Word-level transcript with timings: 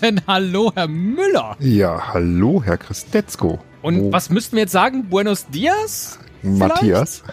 Guten 0.00 0.20
Hallo, 0.28 0.70
Herr 0.76 0.86
Müller. 0.86 1.56
Ja, 1.58 2.12
hallo, 2.14 2.62
Herr 2.64 2.78
Christetzko. 2.78 3.58
Und 3.82 4.00
oh. 4.00 4.12
was 4.12 4.30
müssten 4.30 4.54
wir 4.54 4.62
jetzt 4.62 4.72
sagen? 4.72 5.08
Buenos 5.08 5.46
Dias? 5.48 6.20
Matthias? 6.42 7.24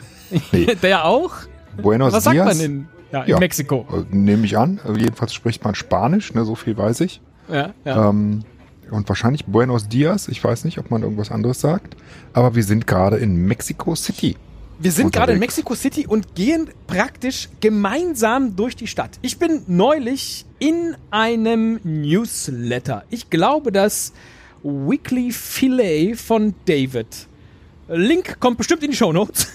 Nee. 0.52 0.76
Der 0.82 1.06
auch? 1.06 1.32
Buenos 1.80 2.14
was 2.14 2.24
Dias. 2.24 2.36
sagt 2.36 2.58
man 2.58 2.60
in, 2.66 2.88
ja, 3.12 3.22
in 3.22 3.30
Ja. 3.30 3.40
Mexiko? 3.40 3.86
Äh, 3.92 4.16
Nehme 4.16 4.46
ich 4.46 4.58
an. 4.58 4.80
Also 4.84 5.00
Jedenfalls 5.00 5.34
spricht 5.34 5.64
man 5.64 5.76
Spanisch, 5.76 6.34
ne, 6.34 6.44
so 6.44 6.56
viel 6.56 6.76
weiß 6.76 7.02
ich. 7.02 7.22
Ja, 7.52 7.74
ja. 7.84 8.10
Ähm, 8.10 8.44
und 8.90 9.08
wahrscheinlich 9.10 9.46
Buenos 9.46 9.88
Dias. 9.88 10.28
Ich 10.28 10.44
weiß 10.44 10.66
nicht, 10.66 10.80
ob 10.80 10.90
man 10.90 11.04
irgendwas 11.04 11.30
anderes 11.30 11.62
sagt. 11.62 11.96
Aber 12.34 12.56
wir 12.56 12.64
sind 12.64 12.88
gerade 12.88 13.18
in 13.18 13.46
Mexico 13.46 13.94
City. 13.94 14.38
Wir 14.78 14.92
sind 14.92 15.14
gerade 15.14 15.34
in. 15.34 15.40
Mexico 15.40 15.74
City 15.74 16.06
und 16.06 16.36
gehen 16.36 16.70
praktisch 16.88 17.50
gemeinsam 17.62 18.56
durch 18.56 18.76
die 18.76 18.88
Stadt. 18.88 19.12
Ich 19.22 19.38
bin 19.38 19.64
neulich 19.68 20.46
in 20.60 20.96
einem 21.12 21.80
Newsletter. 21.84 23.04
Ich 23.10 23.30
glaube, 23.30 23.72
das 23.72 24.12
Weekly 24.64 25.32
Filet 25.32 26.16
von 26.16 26.56
David. 26.66 27.08
Link 27.88 28.40
kommt 28.40 28.58
bestimmt 28.58 28.84
in 28.84 28.92
die 28.92 28.98
Show 28.98 29.14
Notes. 29.14 29.48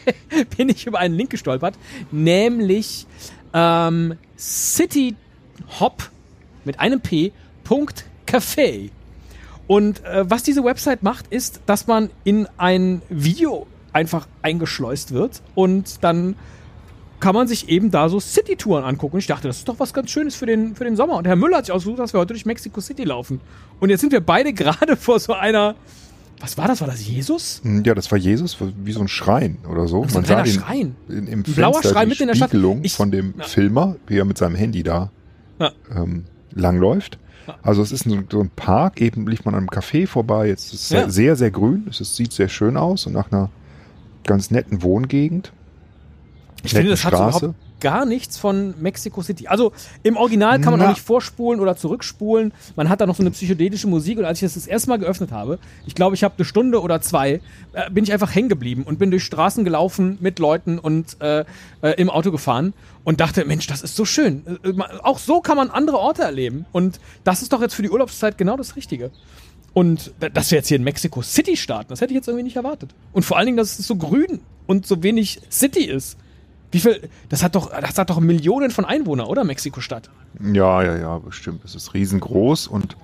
bin 0.56 0.68
ich 0.68 0.86
über 0.86 0.98
einen 0.98 1.14
Link 1.14 1.30
gestolpert, 1.30 1.74
nämlich 2.10 3.06
ähm, 3.54 4.14
City 4.36 5.16
Hop 5.80 6.10
mit 6.64 6.78
einem 6.78 7.00
P. 7.00 7.32
Café. 8.26 8.90
Und 9.66 10.04
äh, 10.04 10.30
was 10.30 10.42
diese 10.42 10.64
Website 10.64 11.02
macht, 11.02 11.26
ist, 11.28 11.60
dass 11.66 11.86
man 11.86 12.10
in 12.24 12.46
ein 12.56 13.02
Video 13.08 13.66
einfach 13.92 14.26
eingeschleust 14.42 15.12
wird 15.12 15.42
und 15.54 16.02
dann 16.04 16.36
kann 17.20 17.34
man 17.34 17.48
sich 17.48 17.68
eben 17.68 17.90
da 17.90 18.08
so 18.08 18.20
City-Touren 18.20 18.84
angucken. 18.84 19.14
Und 19.14 19.18
ich 19.20 19.26
dachte, 19.26 19.48
das 19.48 19.58
ist 19.58 19.68
doch 19.68 19.80
was 19.80 19.92
ganz 19.92 20.08
Schönes 20.10 20.36
für 20.36 20.46
den, 20.46 20.76
für 20.76 20.84
den 20.84 20.94
Sommer. 20.94 21.16
Und 21.16 21.26
Herr 21.26 21.34
Müller 21.34 21.56
hat 21.58 21.66
sich 21.66 21.72
ausgesucht, 21.74 21.98
dass 21.98 22.12
wir 22.14 22.20
heute 22.20 22.32
durch 22.34 22.46
Mexico 22.46 22.80
City 22.80 23.02
laufen. 23.02 23.40
Und 23.80 23.90
jetzt 23.90 24.02
sind 24.02 24.12
wir 24.12 24.20
beide 24.20 24.52
gerade 24.54 24.96
vor 24.96 25.18
so 25.18 25.32
einer. 25.32 25.74
Was 26.40 26.56
war 26.56 26.68
das? 26.68 26.80
War 26.80 26.86
das 26.86 27.04
Jesus? 27.04 27.60
Hm, 27.64 27.82
Ja, 27.84 27.96
das 27.96 28.12
war 28.12 28.18
Jesus, 28.18 28.56
wie 28.84 28.92
so 28.92 29.00
ein 29.00 29.08
Schrein 29.08 29.58
oder 29.68 29.88
so. 29.88 30.06
So 30.06 30.18
ein 30.18 30.24
kleiner 30.24 30.46
Schrein. 30.46 30.94
In, 31.08 31.26
im 31.26 31.42
blauer 31.42 31.72
Fenster 31.74 31.90
Schrein 31.90 32.04
die 32.04 32.10
mitten 32.10 32.22
in 32.22 32.28
der 32.28 32.34
Stadt. 32.36 32.50
Spiegelung 32.50 32.80
Ich- 32.84 32.94
von 32.94 33.10
dem 33.10 33.34
Ja. 33.36 33.44
Filmer, 33.44 33.96
wie 34.06 34.18
er 34.18 34.24
mit 34.24 34.38
seinem 34.38 34.54
Handy 34.54 34.84
da 34.84 35.10
Ja. 35.58 35.72
ähm, 35.92 36.22
langläuft. 36.52 37.18
Also 37.62 37.82
es 37.82 37.90
ist 37.90 38.04
so, 38.30 38.40
ein 38.40 38.50
Park, 38.54 39.00
eben 39.00 39.26
lief 39.26 39.44
man 39.44 39.54
an 39.54 39.60
einem 39.60 39.70
Café 39.70 40.06
vorbei, 40.06 40.46
jetzt 40.46 40.72
ist 40.72 40.82
es 40.82 40.90
Ja. 40.90 41.08
sehr, 41.10 41.34
sehr, 41.34 41.50
grün, 41.50 41.86
es 41.90 41.98
sieht 42.14 42.32
sehr 42.32 42.48
schön 42.48 42.76
aus 42.76 43.06
und 43.06 43.14
nach 43.14 43.32
einer 43.32 43.50
ganz 44.28 44.52
netten 44.52 44.82
Wohngegend. 44.82 45.52
Ich 46.62 46.72
finde, 46.74 46.90
das 46.90 47.04
hat 47.04 47.12
so 47.12 47.16
Straße. 47.18 47.38
überhaupt 47.46 47.58
gar 47.80 48.04
nichts 48.04 48.36
von 48.36 48.74
Mexico 48.80 49.22
City. 49.22 49.46
Also 49.46 49.70
im 50.02 50.16
Original 50.16 50.60
kann 50.60 50.72
man 50.72 50.80
Na. 50.80 50.86
auch 50.86 50.90
nicht 50.90 51.00
vorspulen 51.06 51.60
oder 51.60 51.76
zurückspulen. 51.76 52.52
Man 52.74 52.88
hat 52.88 53.00
da 53.00 53.06
noch 53.06 53.14
so 53.14 53.22
eine 53.22 53.30
psychedelische 53.30 53.86
Musik 53.86 54.18
und 54.18 54.24
als 54.24 54.38
ich 54.38 54.46
das 54.46 54.54
das 54.54 54.66
erste 54.66 54.88
Mal 54.88 54.98
geöffnet 54.98 55.30
habe, 55.30 55.60
ich 55.86 55.94
glaube, 55.94 56.16
ich 56.16 56.24
habe 56.24 56.34
eine 56.36 56.44
Stunde 56.44 56.82
oder 56.82 57.00
zwei, 57.00 57.40
äh, 57.74 57.88
bin 57.92 58.02
ich 58.02 58.12
einfach 58.12 58.34
hängen 58.34 58.48
geblieben 58.48 58.82
und 58.82 58.98
bin 58.98 59.12
durch 59.12 59.22
Straßen 59.22 59.62
gelaufen 59.62 60.18
mit 60.20 60.40
Leuten 60.40 60.80
und 60.80 61.20
äh, 61.20 61.44
äh, 61.82 61.90
im 61.98 62.10
Auto 62.10 62.32
gefahren 62.32 62.74
und 63.04 63.20
dachte, 63.20 63.44
Mensch, 63.44 63.68
das 63.68 63.82
ist 63.82 63.94
so 63.94 64.04
schön. 64.04 64.42
Äh, 64.64 64.72
ma- 64.72 64.88
auch 65.04 65.20
so 65.20 65.40
kann 65.40 65.56
man 65.56 65.70
andere 65.70 65.98
Orte 65.98 66.22
erleben 66.22 66.66
und 66.72 66.98
das 67.22 67.42
ist 67.42 67.52
doch 67.52 67.62
jetzt 67.62 67.74
für 67.74 67.82
die 67.82 67.90
Urlaubszeit 67.90 68.36
genau 68.38 68.56
das 68.56 68.74
Richtige. 68.74 69.12
Und 69.74 70.12
da- 70.20 70.28
dass 70.28 70.50
wir 70.50 70.58
jetzt 70.58 70.68
hier 70.68 70.76
in 70.76 70.84
Mexico 70.84 71.22
City 71.22 71.56
starten, 71.56 71.88
das 71.90 72.00
hätte 72.00 72.12
ich 72.12 72.16
jetzt 72.16 72.26
irgendwie 72.28 72.44
nicht 72.44 72.56
erwartet. 72.56 72.90
Und 73.12 73.24
vor 73.24 73.36
allen 73.36 73.46
Dingen, 73.46 73.58
dass 73.58 73.78
es 73.78 73.86
so 73.86 73.96
grün 73.96 74.40
und 74.66 74.86
so 74.86 75.02
wenig 75.02 75.40
City 75.50 75.84
ist. 75.84 76.16
Wie 76.70 76.80
viel, 76.80 77.08
das 77.28 77.42
hat 77.42 77.54
doch, 77.54 77.70
das 77.80 77.96
hat 77.96 78.10
doch 78.10 78.20
Millionen 78.20 78.70
von 78.70 78.84
Einwohnern, 78.84 79.26
oder? 79.26 79.44
Mexiko-Stadt. 79.44 80.10
Ja, 80.42 80.82
ja, 80.82 80.96
ja, 80.98 81.18
bestimmt. 81.18 81.64
Es 81.64 81.74
ist 81.74 81.94
riesengroß 81.94 82.66
und 82.66 82.96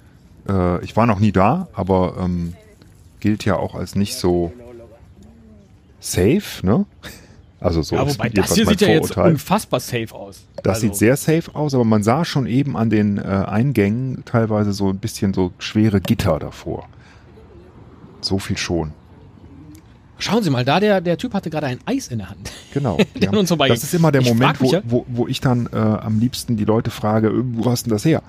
äh, 0.49 0.85
ich 0.85 0.97
war 0.97 1.07
noch 1.07 1.19
nie 1.21 1.33
da, 1.33 1.69
aber 1.73 2.17
ähm, 2.21 2.55
gilt 3.21 3.45
ja 3.47 3.57
auch 3.57 3.75
als 3.75 3.95
nicht 3.95 4.17
so 4.17 4.53
safe, 6.01 6.65
ne? 6.67 6.85
Also 7.65 7.81
so 7.81 7.97
Ja, 7.97 8.07
wobei 8.07 8.29
das 8.29 8.55
hier 8.55 8.67
sieht 8.67 8.83
ja 8.83 8.89
jetzt 8.89 9.17
unfassbar 9.17 9.81
safe 9.81 10.15
aus. 10.15 10.43
Das 10.63 10.75
Also, 10.77 10.81
sieht 10.89 10.97
sehr 10.97 11.17
safe 11.17 11.55
aus, 11.55 11.73
aber 11.75 11.85
man 11.85 12.03
sah 12.03 12.27
schon 12.27 12.47
eben 12.47 12.77
an 12.77 12.91
den 12.91 13.17
äh, 13.17 13.23
Eingängen 13.23 14.23
teilweise 14.27 14.75
so 14.75 14.91
ein 14.91 14.99
bisschen 14.99 15.33
so 15.33 15.51
schwere 15.59 16.03
Gitter 16.03 16.39
davor. 16.39 16.87
So 18.21 18.39
viel 18.39 18.59
schon. 18.59 18.93
Schauen 20.19 20.43
Sie 20.43 20.51
mal, 20.51 20.65
da 20.65 20.79
der, 20.79 21.01
der 21.01 21.17
Typ 21.17 21.33
hatte 21.33 21.49
gerade 21.49 21.67
ein 21.67 21.79
Eis 21.87 22.09
in 22.09 22.19
der 22.19 22.29
Hand. 22.29 22.53
Genau. 22.75 22.99
Der 23.15 23.31
an 23.31 23.37
uns 23.37 23.49
das 23.49 23.83
ist 23.83 23.95
immer 23.95 24.13
der 24.13 24.21
Ich 24.21 24.29
Moment, 24.29 24.61
wo, 24.61 24.71
ja- 24.71 24.83
wo, 24.85 25.07
wo 25.09 25.27
ich 25.27 25.41
dann 25.41 25.67
äh, 25.73 25.77
am 25.77 26.21
liebsten 26.21 26.57
die 26.57 26.65
Leute 26.65 26.91
frage, 26.91 27.29
äh, 27.29 27.33
wo 27.35 27.71
hast 27.71 27.87
du 27.87 27.91
denn 27.91 27.97
das 27.97 28.05
her? 28.05 28.23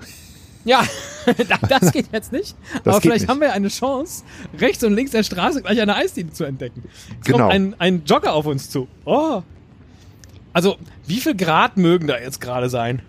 Ja, 0.66 0.82
da- 1.48 1.66
das 1.80 1.92
geht 1.92 2.06
jetzt 2.12 2.32
nicht. 2.32 2.54
Das 2.84 2.94
aber 2.96 3.00
vielleicht 3.00 3.20
nicht. 3.22 3.30
haben 3.30 3.40
wir 3.40 3.52
eine 3.54 3.68
Chance, 3.68 4.24
rechts 4.58 4.84
und 4.84 4.92
links 4.94 5.12
der 5.12 5.22
Straße 5.22 5.62
gleich 5.62 5.80
eine 5.80 5.94
Eisdiele 5.96 6.30
zu 6.32 6.44
entdecken. 6.44 6.82
Es 7.20 7.26
Genau. 7.26 7.38
kommt 7.38 7.52
ein, 7.52 7.74
ein 7.78 8.02
Jogger 8.04 8.34
auf 8.34 8.44
uns 8.46 8.68
zu. 8.68 8.86
Oh. 9.06 9.42
Also, 10.52 10.76
wie 11.06 11.20
viel 11.20 11.34
Grad 11.36 11.76
mögen 11.76 12.06
da 12.06 12.18
jetzt 12.18 12.40
gerade 12.40 12.68
sein? 12.68 13.00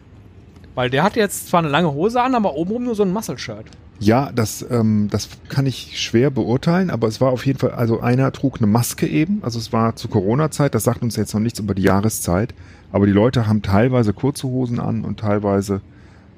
Weil 0.76 0.90
der 0.90 1.04
hat 1.04 1.16
jetzt 1.16 1.50
zwar 1.50 1.60
eine 1.60 1.70
lange 1.70 1.92
Hose 1.94 2.22
an, 2.22 2.36
aber 2.36 2.56
obenrum 2.56 2.84
nur 2.84 2.96
so 2.96 3.04
ein 3.04 3.12
Muscle-Shirt. 3.12 3.66
Ja, 4.00 4.32
das, 4.32 4.64
ähm, 4.70 5.08
das 5.10 5.28
kann 5.50 5.66
ich 5.66 6.00
schwer 6.00 6.30
beurteilen, 6.30 6.92
aber 6.92 7.08
es 7.08 7.20
war 7.20 7.32
auf 7.32 7.48
jeden 7.48 7.58
Fall, 7.58 7.72
also 7.72 8.00
einer 8.00 8.32
trug 8.32 8.58
eine 8.58 8.68
Maske 8.68 9.08
eben, 9.08 9.40
also 9.42 9.58
es 9.58 9.74
war 9.74 9.96
zu 9.96 10.08
Corona-Zeit, 10.08 10.76
das 10.76 10.84
sagt 10.84 11.02
uns 11.02 11.16
jetzt 11.16 11.34
noch 11.34 11.42
nichts 11.42 11.58
über 11.58 11.74
die 11.74 11.82
Jahreszeit, 11.82 12.54
aber 12.92 13.08
die 13.08 13.12
Leute 13.12 13.48
haben 13.48 13.64
teilweise 13.64 14.14
kurze 14.14 14.48
Hosen 14.48 14.80
an 14.80 15.04
und 15.04 15.20
teilweise 15.20 15.82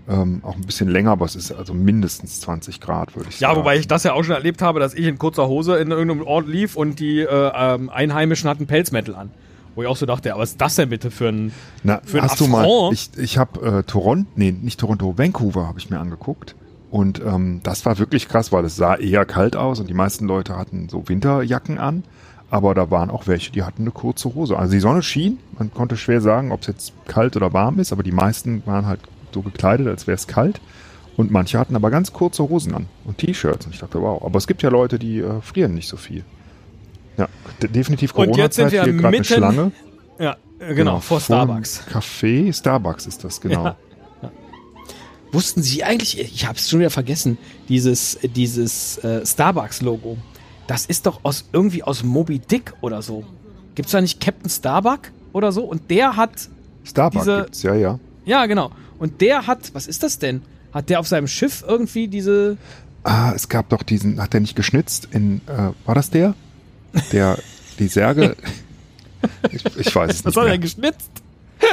ähm, 0.09 0.42
auch 0.44 0.56
ein 0.56 0.62
bisschen 0.62 0.90
länger, 0.90 1.12
aber 1.12 1.25
es 1.25 1.36
ist 1.36 1.52
also 1.52 1.74
mindestens 1.74 2.42
20 2.42 2.81
Grad, 2.81 3.16
würde 3.16 3.30
ich 3.30 3.40
Ja, 3.40 3.50
sagen. 3.50 3.59
wobei 3.62 3.78
ich 3.78 3.88
das 3.88 4.03
ja 4.03 4.14
auch 4.14 4.24
schon 4.24 4.34
erlebt 4.36 4.62
habe, 4.62 4.80
dass 4.80 4.94
ich 4.94 5.06
in 5.06 5.18
kurzer 5.20 5.47
Hose 5.47 5.78
in 5.78 5.92
irgendeinem 5.92 6.24
Ort 6.25 6.47
lief 6.47 6.75
und 6.75 7.00
die 7.00 7.20
äh, 7.20 7.52
ähm, 7.56 7.90
Einheimischen 7.90 8.50
hatten 8.50 8.66
Pelzmäntel 8.68 9.16
an. 9.16 9.30
Wo 9.75 9.84
ich 9.84 9.88
auch 9.88 9.96
so 9.98 10.06
dachte, 10.08 10.30
ja, 10.30 10.38
was 10.38 10.52
ist 10.52 10.62
das 10.62 10.75
denn 10.75 10.90
bitte 10.90 11.12
für 11.12 11.30
ein... 11.30 11.53
Na, 11.84 12.02
für 12.03 12.18
ein 12.18 12.24
hast 12.24 12.40
du 12.40 12.48
mal, 12.48 12.62
Affront? 12.66 12.94
ich, 12.94 13.24
ich 13.24 13.38
habe 13.38 13.80
äh, 13.80 13.84
Toronto, 13.84 14.28
nee, 14.36 14.52
nicht 14.52 14.80
Toronto, 14.80 15.18
Vancouver 15.18 15.68
habe 15.68 15.78
ich 15.80 15.90
mir 15.92 16.00
angeguckt. 16.00 16.56
Und 16.90 17.22
ähm, 17.24 17.59
das 17.62 17.86
war 17.86 18.00
wirklich 18.00 18.28
krass, 18.28 18.52
weil 18.52 18.66
es 18.66 18.75
sah 18.75 18.96
eher 18.96 19.25
kalt 19.25 19.56
aus 19.56 19.80
und 19.80 19.88
die 19.88 19.94
meisten 19.94 20.25
Leute 20.25 20.58
hatten 20.58 20.90
so 20.90 21.08
Winterjacken 21.08 21.78
an. 21.78 22.03
Aber 22.50 22.74
da 22.74 22.90
waren 22.90 23.12
auch 23.12 23.28
welche, 23.28 23.52
die 23.52 23.62
hatten 23.62 23.84
eine 23.84 23.92
kurze 23.92 24.34
Hose. 24.34 24.58
Also 24.58 24.74
die 24.74 24.80
Sonne 24.80 25.03
schien, 25.03 25.38
man 25.59 25.72
konnte 25.72 25.98
schwer 25.98 26.19
sagen, 26.19 26.52
ob 26.52 26.62
es 26.62 26.68
jetzt 26.68 26.94
kalt 27.08 27.36
oder 27.36 27.53
warm 27.53 27.78
ist, 27.80 27.92
aber 27.92 28.02
die 28.02 28.12
meisten 28.12 28.64
waren 28.66 28.88
halt 28.88 29.02
so 29.34 29.42
gekleidet, 29.42 29.88
als 29.88 30.08
wäre 30.08 30.16
es 30.16 30.28
kalt. 30.28 30.60
Und 31.18 31.32
manche 31.32 31.60
hatten 31.60 31.76
aber 31.76 31.90
ganz 31.92 32.14
kurze 32.14 32.48
Hosen 32.48 32.74
an 32.74 32.86
und 33.06 33.18
T-Shirts. 33.18 33.66
Und 33.66 33.74
ich 33.74 33.80
dachte, 33.82 34.02
wow. 34.02 34.24
Aber 34.24 34.38
es 34.38 34.48
gibt 34.48 34.62
ja 34.62 34.70
Leute, 34.70 34.98
die 34.98 35.20
äh, 35.20 35.42
frieren 35.42 35.74
nicht 35.74 35.90
so 35.90 35.98
viel. 35.98 36.24
Ja, 37.18 37.28
de- 37.62 37.70
definitiv 37.70 38.14
Und 38.16 38.38
jetzt 38.38 38.56
sind 38.56 38.70
Corona-Zeit. 38.70 38.72
wir 38.72 38.84
Hier 38.84 38.94
gerade 38.94 39.08
eine 39.08 39.18
mitten- 39.18 39.24
Schlange. 39.26 39.72
Ja, 40.20 40.38
äh, 40.60 40.74
genau, 40.74 41.00
vor 41.02 41.20
Starbucks. 41.20 41.84
Café, 41.92 42.54
Starbucks 42.54 43.06
ist 43.08 43.24
das, 43.24 43.42
genau. 43.42 43.66
Ja. 43.66 43.76
Wussten 45.32 45.62
Sie 45.62 45.84
eigentlich, 45.84 46.20
ich 46.20 46.48
habe 46.48 46.58
es 46.58 46.70
schon 46.70 46.80
wieder 46.80 46.90
vergessen, 46.90 47.38
dieses, 47.68 48.18
dieses 48.24 48.98
äh, 49.00 49.24
Starbucks-Logo, 49.26 50.18
das 50.66 50.86
ist 50.88 51.06
doch 51.06 51.20
aus 51.24 51.46
irgendwie 51.54 51.84
aus 51.84 52.04
Moby 52.04 52.40
Dick 52.40 52.74
oder 52.82 53.02
so. 53.02 53.24
Gibt's 53.75 53.92
da 53.92 54.02
nicht 54.02 54.20
Captain 54.20 54.50
Starbuck 54.50 55.12
oder 55.34 55.52
so? 55.52 55.64
Und 55.66 55.90
der 55.92 56.16
hat, 56.16 56.50
Starbucks 56.84 57.25
Diese- 57.25 57.42
gibt's, 57.42 57.64
ja, 57.64 57.75
ja. 57.75 58.00
ja 58.25 58.46
genau, 58.48 58.72
und 59.00 59.22
der 59.22 59.48
hat, 59.48 59.74
was 59.74 59.88
ist 59.88 60.04
das 60.04 60.19
denn? 60.19 60.42
Hat 60.74 60.90
der 60.90 61.00
auf 61.00 61.07
seinem 61.07 61.28
Schiff 61.28 61.63
irgendwie 61.68 62.07
diese, 62.07 62.57
Ah, 63.04 63.31
es 63.34 63.48
gab 63.50 63.69
doch 63.69 63.81
diesen, 63.81 64.22
hat 64.22 64.34
der 64.34 64.42
nicht 64.42 64.56
geschnitzt 64.56 65.07
in, 65.12 65.42
äh, 65.48 65.72
war 65.86 65.96
das 65.96 66.10
der? 66.10 66.36
Der, 67.12 67.38
die 67.80 67.88
Särge, 67.88 68.36
ich, 69.51 69.66
ich 69.78 69.96
weiß 69.96 70.12
es 70.12 70.25
was 70.25 70.36
nicht 70.36 70.44
hat 70.44 70.51
er 70.51 70.57
geschnitzt? 70.57 71.10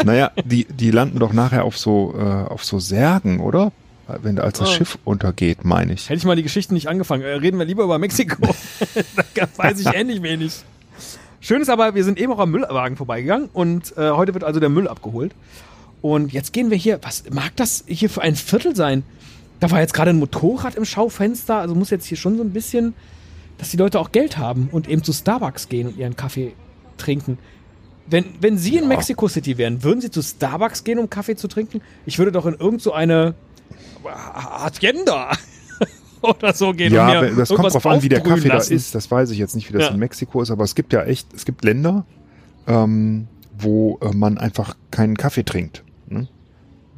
Naja, 0.05 0.31
die, 0.45 0.65
die 0.65 0.91
landen 0.91 1.19
doch 1.19 1.33
nachher 1.33 1.65
auf 1.65 1.77
so, 1.79 2.15
äh, 2.17 2.23
auf 2.23 2.65
so 2.65 2.79
Särgen, 2.79 3.41
oder? 3.41 3.73
Wenn 4.23 4.39
als 4.39 4.59
das 4.61 4.69
Oh. 4.69 4.73
Schiff 4.73 4.99
untergeht, 5.05 5.65
meine 5.65 5.93
ich. 5.95 6.09
Hätte 6.09 6.19
ich 6.19 6.25
mal 6.25 6.37
die 6.37 6.45
Geschichte 6.45 6.73
nicht 6.75 6.89
angefangen. 6.89 7.23
Äh, 7.23 7.35
reden 7.35 7.59
wir 7.59 7.65
lieber 7.65 7.83
über 7.85 7.99
Mexiko. 7.99 8.55
da 9.35 9.49
weiß 9.57 9.81
ich 9.81 9.87
ähnlich 9.89 10.23
wenig. 10.23 10.53
Schön 11.41 11.61
ist 11.61 11.69
aber, 11.69 11.95
wir 11.97 12.05
sind 12.05 12.19
eben 12.19 12.33
auch 12.33 12.39
am 12.39 12.51
Müllwagen 12.53 12.97
vorbeigegangen 12.97 13.49
und 13.53 13.97
äh, 13.97 14.11
heute 14.11 14.33
wird 14.35 14.45
also 14.45 14.61
der 14.61 14.69
Müll 14.69 14.87
abgeholt. 14.87 15.33
Und 16.15 16.33
jetzt 16.33 16.53
gehen 16.53 16.71
wir 16.71 16.77
hier, 16.77 17.01
was 17.03 17.25
mag 17.33 17.57
das 17.57 17.83
hier 17.89 18.09
für 18.09 18.23
ein 18.23 18.37
Viertel 18.37 18.77
sein? 18.77 19.03
Da 19.59 19.71
war 19.73 19.81
jetzt 19.81 19.93
gerade 19.93 20.11
ein 20.11 20.19
Motorrad 20.19 20.77
im 20.77 20.85
Schaufenster, 20.85 21.57
also 21.57 21.75
muss 21.75 21.91
jetzt 21.91 22.07
hier 22.07 22.17
schon 22.17 22.37
so 22.37 22.45
ein 22.45 22.51
bisschen, 22.53 22.95
dass 23.59 23.71
die 23.71 23.77
Leute 23.77 23.99
auch 23.99 24.13
Geld 24.13 24.39
haben 24.39 24.69
und 24.71 24.89
eben 24.89 25.03
zu 25.03 25.13
Starbucks 25.13 25.69
gehen 25.69 25.89
und 25.89 25.97
ihren 25.97 26.15
Kaffee 26.15 26.53
trinken. 26.97 27.39
Wenn, 28.09 28.25
wenn 28.41 28.57
Sie 28.57 28.77
in 28.77 28.83
Ja. 28.83 28.89
Mexico 28.89 29.27
City 29.27 29.59
wären, 29.59 29.83
würden 29.83 30.01
Sie 30.01 30.11
zu 30.13 30.23
Starbucks 30.23 30.85
gehen, 30.85 30.99
um 31.01 31.11
Kaffee 31.11 31.35
zu 31.35 31.49
trinken? 31.49 31.81
Ich 32.05 32.19
würde 32.19 32.31
doch 32.31 32.47
in 32.47 32.55
irgend 32.55 32.83
so 32.83 32.93
eine 32.93 33.35
Hacienda 34.05 35.33
oder 36.23 36.53
so 36.55 36.73
gehen. 36.73 36.93
Ja, 36.95 37.23
das 37.31 37.49
kommt 37.49 37.73
drauf 37.73 37.87
an, 37.87 38.03
wie 38.03 38.09
der 38.09 38.21
Kaffee 38.21 38.47
lassen. 38.49 38.71
da 38.71 38.77
ist. 38.77 38.95
Das 38.95 39.11
weiß 39.11 39.31
ich 39.31 39.39
jetzt 39.39 39.57
nicht, 39.57 39.69
wie 39.69 39.73
das 39.73 39.87
Ja. 39.87 39.91
in 39.91 39.99
Mexiko 39.99 40.41
ist, 40.43 40.51
aber 40.53 40.63
es 40.63 40.75
gibt 40.77 40.93
ja 40.93 41.03
echt, 41.03 41.33
es 41.35 41.45
gibt 41.45 41.65
Länder, 41.65 42.05
ähm, 42.69 43.27
wo 43.59 43.99
äh, 44.03 44.15
man 44.15 44.39
einfach 44.39 44.77
keinen 44.91 45.17
Kaffee 45.17 45.43
trinkt. 45.45 45.83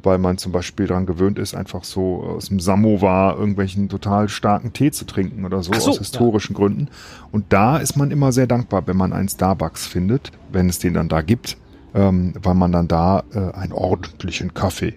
Weil 0.01 0.17
man 0.17 0.37
zum 0.37 0.53
Beispiel 0.53 0.87
daran 0.87 1.05
gewöhnt 1.05 1.37
ist, 1.37 1.53
einfach 1.55 1.83
so 1.83 2.23
aus 2.23 2.47
dem 2.47 2.61
Samovar 2.61 3.37
irgendwelchen 3.37 3.89
total 3.89 4.29
starken 4.29 4.71
Tee 4.71 4.91
zu 4.91 5.05
trinken 5.05 5.45
oder 5.45 5.61
so, 5.61 5.73
so 5.73 5.89
aus 5.89 5.97
historischen 5.97 6.53
ja. 6.53 6.59
Gründen. 6.59 6.87
Und 7.31 7.45
da 7.49 7.77
ist 7.77 7.97
man 7.97 8.11
immer 8.11 8.31
sehr 8.31 8.47
dankbar, 8.47 8.87
wenn 8.87 8.95
man 8.95 9.11
einen 9.11 9.27
Starbucks 9.27 9.87
findet, 9.87 10.31
wenn 10.51 10.69
es 10.69 10.79
den 10.79 10.93
dann 10.93 11.09
da 11.09 11.21
gibt, 11.21 11.57
ähm, 11.93 12.33
weil 12.41 12.55
man 12.55 12.71
dann 12.71 12.87
da 12.87 13.23
äh, 13.33 13.51
einen 13.53 13.73
ordentlichen 13.73 14.53
Kaffee 14.53 14.93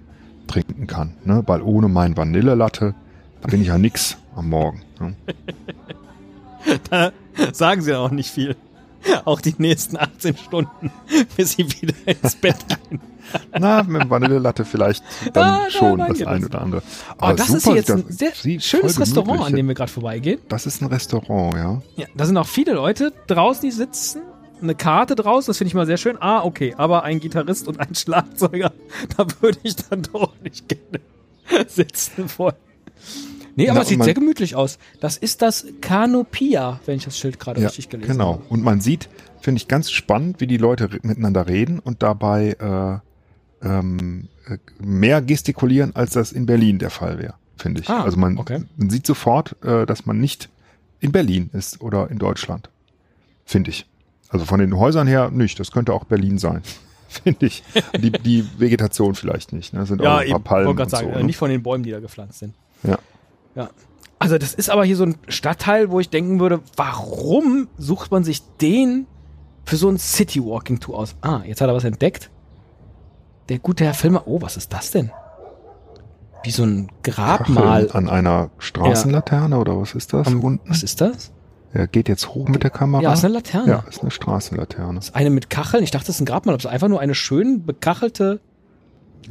trinken 0.47 0.87
kann. 0.87 1.15
Ne? 1.25 1.43
Weil 1.47 1.63
ohne 1.63 1.89
mein 1.89 2.17
Vanillelatte 2.17 2.95
bin 3.49 3.61
ich 3.61 3.69
ja 3.69 3.79
nix 3.79 4.19
am 4.37 4.51
Morgen. 4.51 4.83
Ne? 5.01 5.15
da 6.91 7.13
sagen 7.53 7.83
sie 7.83 7.99
auch 7.99 8.11
nicht 8.11 8.31
viel. 8.31 8.57
Auch 9.25 9.41
die 9.41 9.55
nächsten 9.59 9.97
18 9.97 10.37
Stunden, 10.37 10.91
bis 11.37 11.53
sie 11.53 11.67
wieder 11.71 11.95
ins 12.07 12.35
Bett 12.37 12.57
gehen. 12.69 13.01
Na, 13.59 13.83
mit 13.83 14.09
Vanillelatte 14.11 14.65
vielleicht 14.65 15.03
dann 15.33 15.45
ah, 15.45 15.71
schon 15.71 15.99
da, 15.99 16.09
das 16.09 16.23
ein 16.23 16.45
oder 16.45 16.61
andere. 16.61 16.83
Aber, 17.11 17.23
Aber 17.23 17.35
das 17.35 17.47
super, 17.47 17.59
ist 17.59 17.65
hier 17.65 17.75
jetzt 17.77 17.91
ein 17.91 18.05
sehr 18.09 18.61
schönes 18.61 19.01
Restaurant, 19.01 19.43
an 19.43 19.55
dem 19.55 19.69
wir 19.69 19.75
gerade 19.75 19.91
vorbeigehen. 19.91 20.41
Das 20.49 20.67
ist 20.67 20.83
ein 20.83 20.89
Restaurant, 20.89 21.55
ja. 21.55 21.83
Ja, 21.97 22.07
da 22.15 22.27
sind 22.27 22.37
auch 22.37 22.47
viele 22.47 22.75
Leute 22.75 23.13
draußen, 23.27 23.63
die 23.63 23.71
sitzen. 23.71 24.23
Eine 24.61 24.75
Karte 24.77 25.17
draußen, 25.17 25.51
das 25.51 25.59
finde 25.59 25.69
ich 25.69 25.75
mal 25.75 25.87
sehr 25.87 25.97
schön. 25.97 26.17
Ah, 26.21 26.45
okay, 26.45 26.75
aber 26.77 27.03
ein 27.03 27.19
Gitarrist 27.19 27.67
und 27.67 27.81
ein 27.81 27.95
Schlagzeuger, 27.97 28.73
da 29.17 29.27
würde 29.41 29.59
ich 29.65 29.75
dann 29.75 30.03
doch 30.03 30.35
nicht 30.43 30.69
gerne 30.69 31.01
sitzen 31.67 32.27
wollen. 32.37 32.55
Nee, 33.57 33.69
aber 33.69 33.83
es 33.83 33.89
sieht 33.89 34.03
sehr 34.03 34.15
gemütlich 34.15 34.57
aus. 34.57 34.79
Das 35.01 35.17
ist 35.17 35.43
das 35.43 35.67
Canopia, 35.81 36.81
wenn 36.87 36.97
ich 36.97 37.05
das 37.05 37.19
Schild 37.19 37.39
gerade 37.39 37.61
ja, 37.61 37.69
richtig 37.69 37.89
gelesen 37.89 38.13
genau. 38.13 38.33
habe. 38.33 38.39
Genau. 38.39 38.53
Und 38.53 38.63
man 38.63 38.81
sieht, 38.81 39.09
finde 39.41 39.59
ich 39.59 39.69
ganz 39.69 39.91
spannend, 39.91 40.41
wie 40.41 40.47
die 40.47 40.57
Leute 40.57 40.89
miteinander 41.03 41.47
reden 41.47 41.79
und 41.79 42.03
dabei 42.03 43.03
äh, 43.63 43.67
ähm, 43.67 44.29
mehr 44.81 45.23
gestikulieren, 45.23 45.95
als 45.95 46.13
das 46.13 46.33
in 46.33 46.47
Berlin 46.47 46.79
der 46.79 46.91
Fall 46.91 47.19
wäre, 47.19 47.35
finde 47.57 47.83
ich. 47.83 47.89
Ah, 47.89 48.03
also 48.03 48.17
man, 48.17 48.39
okay. 48.39 48.65
man 48.77 48.91
sieht 48.91 49.07
sofort, 49.07 49.57
äh, 49.63 49.87
dass 49.87 50.07
man 50.07 50.19
nicht 50.19 50.49
in 51.01 51.13
Berlin 51.13 51.51
ist 51.53 51.81
oder 51.81 52.11
in 52.11 52.19
Deutschland, 52.19 52.71
finde 53.45 53.71
ich. 53.71 53.87
Also 54.29 54.47
von 54.47 54.61
den 54.61 54.79
Häusern 54.79 55.07
her 55.07 55.31
nicht, 55.31 55.61
das 55.61 55.73
könnte 55.73 55.93
auch 55.93 56.05
Berlin 56.05 56.39
sein. 56.39 56.63
Finde 57.13 57.45
ich. 57.45 57.63
Die, 58.01 58.11
die 58.11 58.43
Vegetation 58.57 59.15
vielleicht 59.15 59.53
nicht. 59.53 59.75
Ne? 59.75 59.85
Sind 59.85 60.01
ja, 60.01 60.17
auch 60.17 60.21
ein 60.21 60.29
paar 60.29 60.37
eben, 60.37 60.45
Palmen. 60.45 60.79
Und 60.81 60.91
sagen, 60.91 61.11
so, 61.13 61.19
ne? 61.19 61.25
Nicht 61.25 61.37
von 61.37 61.51
den 61.51 61.63
Bäumen, 61.63 61.85
die 61.85 61.91
da 61.91 62.01
gepflanzt 62.01 62.39
sind. 62.39 62.55
Ja. 62.85 62.99
Ja. 63.55 63.71
Also 64.19 64.39
das 64.39 64.55
ist 64.55 64.71
aber 64.71 64.85
hier 64.85 64.97
so 64.97 65.05
ein 65.05 65.17
Stadtteil, 65.29 65.91
wo 65.91 65.99
ich 65.99 66.09
denken 66.09 66.39
würde, 66.39 66.61
warum 66.77 67.69
sucht 67.77 68.11
man 68.11 68.23
sich 68.23 68.43
den 68.61 69.07
für 69.65 69.77
so 69.77 69.89
ein 69.89 69.99
City 69.99 70.45
Walking 70.45 70.79
Tour 70.79 70.99
aus? 70.99 71.17
Ah, 71.23 71.41
jetzt 71.45 71.61
hat 71.61 71.69
er 71.69 71.75
was 71.75 71.85
entdeckt 71.85 72.31
der 73.49 73.59
gute 73.59 73.85
Herr 73.85 73.95
Filmer, 73.95 74.23
oh, 74.27 74.41
was 74.41 74.57
ist 74.57 74.73
das 74.73 74.91
denn? 74.91 75.11
Wie 76.45 76.51
so 76.51 76.65
ein 76.65 76.89
Grabmal. 77.03 77.87
Kacheln 77.87 78.09
an 78.09 78.09
einer 78.09 78.51
Straßenlaterne 78.59 79.55
ja. 79.55 79.61
oder 79.61 79.79
was 79.79 79.95
ist 79.95 80.13
das? 80.13 80.27
Um, 80.27 80.43
unten? 80.43 80.71
Was 80.71 80.83
ist 80.83 81.01
das? 81.01 81.33
Er 81.73 81.87
geht 81.87 82.09
jetzt 82.09 82.29
hoch 82.29 82.49
mit 82.49 82.63
der 82.63 82.71
Kamera. 82.71 83.03
Ja, 83.03 83.13
ist 83.13 83.25
eine 83.25 83.35
Laterne. 83.35 83.69
Ja, 83.69 83.85
ist 83.89 84.03
eine 84.03 84.11
Straßenlaterne. 84.11 84.97
Das 84.97 85.09
ist 85.09 85.15
eine 85.15 85.31
mit 85.31 85.51
Kacheln. 85.51 85.85
Ich 85.85 85.91
dachte, 85.91 86.07
das 86.07 86.17
ist 86.17 86.23
ein 86.23 86.27
Grabmal, 86.27 86.55
aber 86.55 86.61
es 86.61 86.65
ist 86.65 86.71
einfach 86.71 86.89
nur 86.89 87.01
eine 87.01 87.15
schön 87.15 87.65
bekachelte 87.65 88.41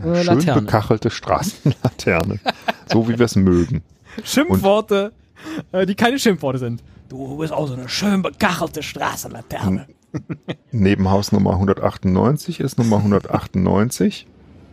äh, 0.03 0.23
ja, 0.23 0.39
schön 0.39 0.53
bekachelte 0.53 1.09
Straßenlaterne. 1.09 2.39
so 2.91 3.09
wie 3.09 3.19
wir 3.19 3.25
es 3.25 3.35
mögen. 3.35 3.83
Schimpfworte, 4.23 5.13
Und, 5.71 5.79
äh, 5.79 5.85
die 5.85 5.95
keine 5.95 6.19
Schimpfworte 6.19 6.59
sind. 6.59 6.83
Du 7.09 7.37
bist 7.37 7.51
auch 7.53 7.67
so 7.67 7.73
eine 7.73 7.89
schön 7.89 8.21
bekachelte 8.21 8.83
Straßenlaterne. 8.83 9.87
Nebenhaus 10.71 11.31
Nummer 11.31 11.51
198 11.53 12.59
ist 12.59 12.77
Nummer 12.77 12.97
198. 12.97 14.27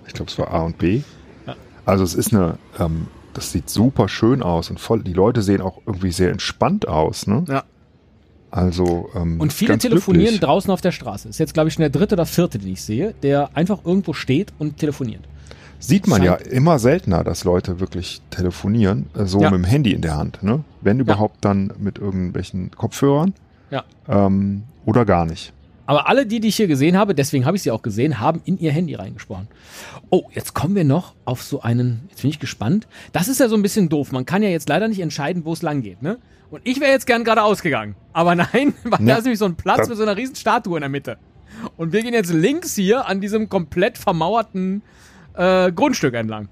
Ich 0.06 0.12
glaube, 0.14 0.30
es 0.30 0.38
war 0.38 0.52
A 0.52 0.62
und 0.62 0.78
B. 0.78 1.02
Ja. 1.46 1.54
Also 1.84 2.04
es 2.04 2.14
ist 2.14 2.32
eine, 2.32 2.58
ähm, 2.78 3.06
das 3.34 3.52
sieht 3.52 3.68
super 3.70 4.08
schön 4.08 4.42
aus 4.42 4.70
und 4.70 4.80
voll, 4.80 5.02
die 5.02 5.12
Leute 5.12 5.42
sehen 5.42 5.60
auch 5.60 5.80
irgendwie 5.86 6.12
sehr 6.12 6.30
entspannt 6.30 6.88
aus, 6.88 7.26
ne? 7.26 7.44
Ja. 7.48 7.64
Also, 8.50 9.10
ähm, 9.14 9.38
Und 9.40 9.52
viele 9.52 9.76
telefonieren 9.76 10.28
glücklich. 10.30 10.40
draußen 10.40 10.70
auf 10.70 10.80
der 10.80 10.92
Straße. 10.92 11.28
Ist 11.28 11.38
jetzt, 11.38 11.52
glaube 11.52 11.68
ich, 11.68 11.74
schon 11.74 11.82
der 11.82 11.90
dritte 11.90 12.14
oder 12.14 12.24
vierte, 12.24 12.58
den 12.58 12.72
ich 12.72 12.82
sehe, 12.82 13.14
der 13.22 13.50
einfach 13.54 13.84
irgendwo 13.84 14.14
steht 14.14 14.52
und 14.58 14.78
telefoniert. 14.78 15.22
Sieht 15.80 16.06
man 16.06 16.22
ja 16.22 16.34
immer 16.34 16.78
seltener, 16.78 17.22
dass 17.22 17.44
Leute 17.44 17.78
wirklich 17.78 18.20
telefonieren, 18.30 19.06
äh, 19.14 19.26
so 19.26 19.40
ja. 19.40 19.50
mit 19.50 19.60
dem 19.60 19.64
Handy 19.64 19.92
in 19.92 20.00
der 20.00 20.16
Hand, 20.16 20.42
ne? 20.42 20.64
Wenn 20.80 20.98
überhaupt 20.98 21.36
ja. 21.36 21.50
dann 21.50 21.72
mit 21.78 21.98
irgendwelchen 21.98 22.70
Kopfhörern. 22.72 23.34
Ja. 23.70 23.84
Ähm, 24.08 24.64
oder 24.86 25.04
gar 25.04 25.24
nicht. 25.24 25.52
Aber 25.86 26.08
alle, 26.08 26.26
die, 26.26 26.40
die 26.40 26.48
ich 26.48 26.56
hier 26.56 26.66
gesehen 26.66 26.98
habe, 26.98 27.14
deswegen 27.14 27.46
habe 27.46 27.56
ich 27.56 27.62
sie 27.62 27.70
auch 27.70 27.80
gesehen, 27.80 28.20
haben 28.20 28.42
in 28.44 28.58
ihr 28.58 28.72
Handy 28.72 28.94
reingesprochen. 28.94 29.48
Oh, 30.10 30.24
jetzt 30.34 30.52
kommen 30.52 30.74
wir 30.74 30.84
noch 30.84 31.14
auf 31.24 31.42
so 31.42 31.62
einen, 31.62 32.02
jetzt 32.10 32.22
bin 32.22 32.30
ich 32.30 32.40
gespannt. 32.40 32.86
Das 33.12 33.28
ist 33.28 33.40
ja 33.40 33.48
so 33.48 33.54
ein 33.54 33.62
bisschen 33.62 33.88
doof. 33.88 34.12
Man 34.12 34.26
kann 34.26 34.42
ja 34.42 34.50
jetzt 34.50 34.68
leider 34.68 34.88
nicht 34.88 35.00
entscheiden, 35.00 35.46
wo 35.46 35.52
es 35.52 35.62
lang 35.62 35.82
geht, 35.82 36.02
ne? 36.02 36.18
Und 36.50 36.60
ich 36.64 36.80
wäre 36.80 36.90
jetzt 36.90 37.06
gern 37.06 37.24
geradeaus 37.24 37.62
gegangen. 37.62 37.94
Aber 38.12 38.34
nein, 38.34 38.74
weil 38.84 39.00
ja, 39.00 39.06
da 39.06 39.16
ist 39.16 39.24
nämlich 39.24 39.38
so 39.38 39.44
ein 39.44 39.54
Platz 39.54 39.88
mit 39.88 39.96
so 39.96 40.02
einer 40.02 40.16
riesen 40.16 40.34
Statue 40.34 40.76
in 40.76 40.82
der 40.82 40.90
Mitte. 40.90 41.18
Und 41.76 41.92
wir 41.92 42.02
gehen 42.02 42.14
jetzt 42.14 42.32
links 42.32 42.74
hier 42.74 43.06
an 43.06 43.20
diesem 43.20 43.48
komplett 43.48 43.96
vermauerten 43.96 44.82
äh, 45.38 45.72
Grundstück 45.72 46.14
entlang. 46.14 46.48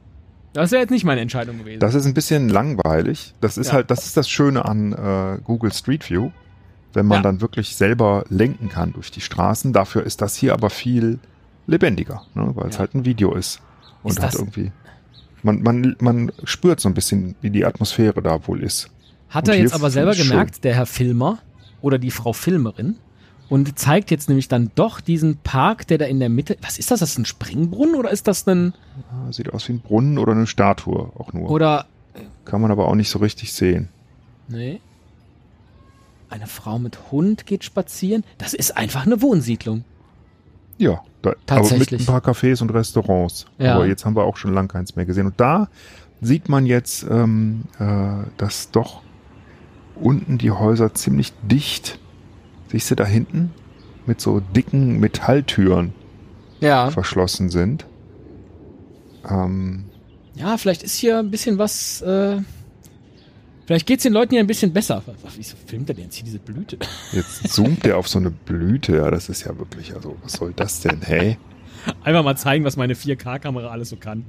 Das 0.52 0.70
wäre 0.70 0.80
jetzt 0.80 0.90
nicht 0.90 1.04
meine 1.04 1.20
Entscheidung 1.20 1.58
gewesen. 1.58 1.80
Das 1.80 1.94
ist 1.94 2.06
ein 2.06 2.14
bisschen 2.14 2.48
langweilig. 2.48 3.34
Das 3.42 3.58
ist 3.58 3.68
ja. 3.68 3.72
halt, 3.74 3.90
das 3.90 4.06
ist 4.06 4.16
das 4.16 4.28
Schöne 4.30 4.64
an 4.64 4.92
äh, 4.92 5.38
Google 5.44 5.72
Street 5.72 6.08
View 6.08 6.30
wenn 6.96 7.06
man 7.06 7.18
ja. 7.18 7.22
dann 7.22 7.40
wirklich 7.42 7.76
selber 7.76 8.24
lenken 8.30 8.70
kann 8.70 8.94
durch 8.94 9.10
die 9.10 9.20
Straßen. 9.20 9.72
Dafür 9.74 10.02
ist 10.04 10.22
das 10.22 10.34
hier 10.34 10.54
aber 10.54 10.70
viel 10.70 11.18
lebendiger, 11.66 12.22
ne? 12.34 12.50
weil 12.54 12.70
es 12.70 12.78
halt 12.78 12.94
ein 12.94 13.04
Video 13.04 13.34
ist. 13.34 13.60
Und 14.02 14.12
ist 14.12 14.22
hat 14.22 14.34
irgendwie. 14.34 14.72
Man, 15.42 15.62
man, 15.62 15.94
man 16.00 16.32
spürt 16.44 16.80
so 16.80 16.88
ein 16.88 16.94
bisschen, 16.94 17.36
wie 17.42 17.50
die 17.50 17.66
Atmosphäre 17.66 18.22
da 18.22 18.48
wohl 18.48 18.62
ist. 18.62 18.90
Hat 19.28 19.46
und 19.46 19.54
er 19.54 19.60
jetzt 19.60 19.74
aber 19.74 19.90
selber 19.90 20.14
gemerkt, 20.14 20.64
der 20.64 20.74
Herr 20.74 20.86
Filmer 20.86 21.38
oder 21.82 21.98
die 21.98 22.10
Frau 22.10 22.32
Filmerin, 22.32 22.96
und 23.48 23.78
zeigt 23.78 24.10
jetzt 24.10 24.28
nämlich 24.28 24.48
dann 24.48 24.70
doch 24.74 25.00
diesen 25.00 25.36
Park, 25.38 25.86
der 25.86 25.98
da 25.98 26.04
in 26.06 26.18
der 26.18 26.28
Mitte. 26.28 26.56
Was 26.62 26.78
ist 26.78 26.90
das? 26.90 27.02
Ist 27.02 27.12
das 27.12 27.18
ein 27.18 27.24
Springbrunnen 27.24 27.94
oder 27.94 28.10
ist 28.10 28.26
das 28.26 28.46
ein. 28.46 28.74
Sieht 29.30 29.52
aus 29.52 29.68
wie 29.68 29.74
ein 29.74 29.80
Brunnen 29.80 30.18
oder 30.18 30.32
eine 30.32 30.46
Statue 30.46 31.12
auch 31.18 31.32
nur. 31.32 31.50
Oder. 31.50 31.86
Kann 32.44 32.60
man 32.60 32.70
aber 32.70 32.88
auch 32.88 32.94
nicht 32.94 33.10
so 33.10 33.18
richtig 33.18 33.52
sehen. 33.52 33.88
Nee. 34.48 34.80
Eine 36.28 36.46
Frau 36.46 36.78
mit 36.78 37.12
Hund 37.12 37.46
geht 37.46 37.64
spazieren. 37.64 38.24
Das 38.38 38.54
ist 38.54 38.76
einfach 38.76 39.06
eine 39.06 39.20
Wohnsiedlung. 39.22 39.84
Ja, 40.78 41.02
da, 41.22 41.34
aber 41.48 41.76
mit 41.76 41.92
ein 41.92 42.04
paar 42.04 42.20
Cafés 42.20 42.62
und 42.62 42.70
Restaurants. 42.70 43.46
Ja. 43.58 43.74
Aber 43.74 43.86
jetzt 43.86 44.04
haben 44.04 44.16
wir 44.16 44.24
auch 44.24 44.36
schon 44.36 44.52
lange 44.52 44.68
keins 44.68 44.96
mehr 44.96 45.06
gesehen. 45.06 45.26
Und 45.26 45.40
da 45.40 45.68
sieht 46.20 46.48
man 46.48 46.66
jetzt, 46.66 47.06
ähm, 47.08 47.64
äh, 47.78 48.28
dass 48.36 48.70
doch 48.70 49.02
unten 49.94 50.38
die 50.38 50.50
Häuser 50.50 50.94
ziemlich 50.94 51.32
dicht, 51.42 51.98
siehst 52.68 52.90
du 52.90 52.94
da 52.94 53.04
hinten, 53.04 53.52
mit 54.06 54.20
so 54.20 54.40
dicken 54.40 54.98
Metalltüren 55.00 55.92
ja. 56.60 56.90
verschlossen 56.90 57.50
sind. 57.50 57.86
Ähm, 59.28 59.84
ja, 60.34 60.56
vielleicht 60.56 60.82
ist 60.82 60.96
hier 60.96 61.18
ein 61.18 61.30
bisschen 61.30 61.58
was 61.58 62.02
äh, 62.02 62.38
Vielleicht 63.66 63.86
geht 63.86 63.98
es 63.98 64.04
den 64.04 64.12
Leuten 64.12 64.30
hier 64.30 64.40
ein 64.40 64.46
bisschen 64.46 64.72
besser. 64.72 65.02
Wieso 65.36 65.56
filmt 65.66 65.88
er 65.88 65.96
denn 65.96 66.04
jetzt 66.04 66.14
hier 66.14 66.24
diese 66.24 66.38
Blüte? 66.38 66.78
Jetzt 67.10 67.48
zoomt 67.52 67.84
der 67.84 67.98
auf 67.98 68.06
so 68.06 68.20
eine 68.20 68.30
Blüte. 68.30 68.96
Ja, 68.96 69.10
das 69.10 69.28
ist 69.28 69.44
ja 69.44 69.58
wirklich, 69.58 69.92
also 69.92 70.16
was 70.22 70.34
soll 70.34 70.52
das 70.54 70.80
denn? 70.80 71.02
Hey? 71.02 71.36
Einfach 72.02 72.24
mal 72.24 72.36
zeigen, 72.36 72.64
was 72.64 72.76
meine 72.76 72.94
4K-Kamera 72.94 73.68
alles 73.68 73.90
so 73.90 73.96
kann. 73.96 74.24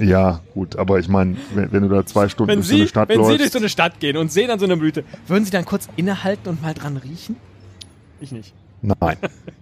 ja, 0.00 0.40
gut, 0.54 0.76
aber 0.76 0.98
ich 0.98 1.08
meine, 1.08 1.36
wenn, 1.54 1.72
wenn, 1.72 1.82
du 1.82 1.88
da 1.88 2.06
zwei 2.06 2.28
Stunden 2.28 2.50
wenn 2.50 2.58
durch 2.58 2.68
Sie, 2.68 2.74
so 2.74 2.80
eine 2.80 2.88
Stadt 2.88 3.08
wenn 3.08 3.18
läufst. 3.18 3.30
Wenn 3.30 3.36
Sie 3.36 3.42
durch 3.42 3.52
so 3.52 3.58
eine 3.58 3.68
Stadt 3.68 4.00
gehen 4.00 4.16
und 4.16 4.32
sehen 4.32 4.50
an 4.50 4.58
so 4.58 4.64
eine 4.64 4.76
Blüte, 4.76 5.04
würden 5.26 5.44
Sie 5.44 5.50
dann 5.50 5.64
kurz 5.64 5.88
innehalten 5.96 6.48
und 6.48 6.62
mal 6.62 6.74
dran 6.74 6.96
riechen? 6.96 7.36
Ich 8.20 8.32
nicht. 8.32 8.54
Nein, 8.80 9.16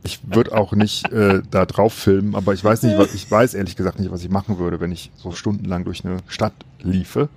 ich 0.04 0.20
würde 0.26 0.52
auch 0.52 0.72
nicht 0.72 1.10
äh, 1.10 1.40
da 1.50 1.64
drauf 1.64 1.94
filmen, 1.94 2.34
aber 2.34 2.52
ich 2.52 2.62
weiß 2.62 2.82
nicht, 2.82 2.98
was, 2.98 3.14
ich 3.14 3.30
weiß 3.30 3.54
ehrlich 3.54 3.74
gesagt 3.74 3.98
nicht, 3.98 4.10
was 4.10 4.22
ich 4.22 4.28
machen 4.28 4.58
würde, 4.58 4.78
wenn 4.78 4.92
ich 4.92 5.10
so 5.16 5.32
stundenlang 5.32 5.84
durch 5.84 6.04
eine 6.04 6.18
Stadt 6.28 6.52
liefe. 6.82 7.30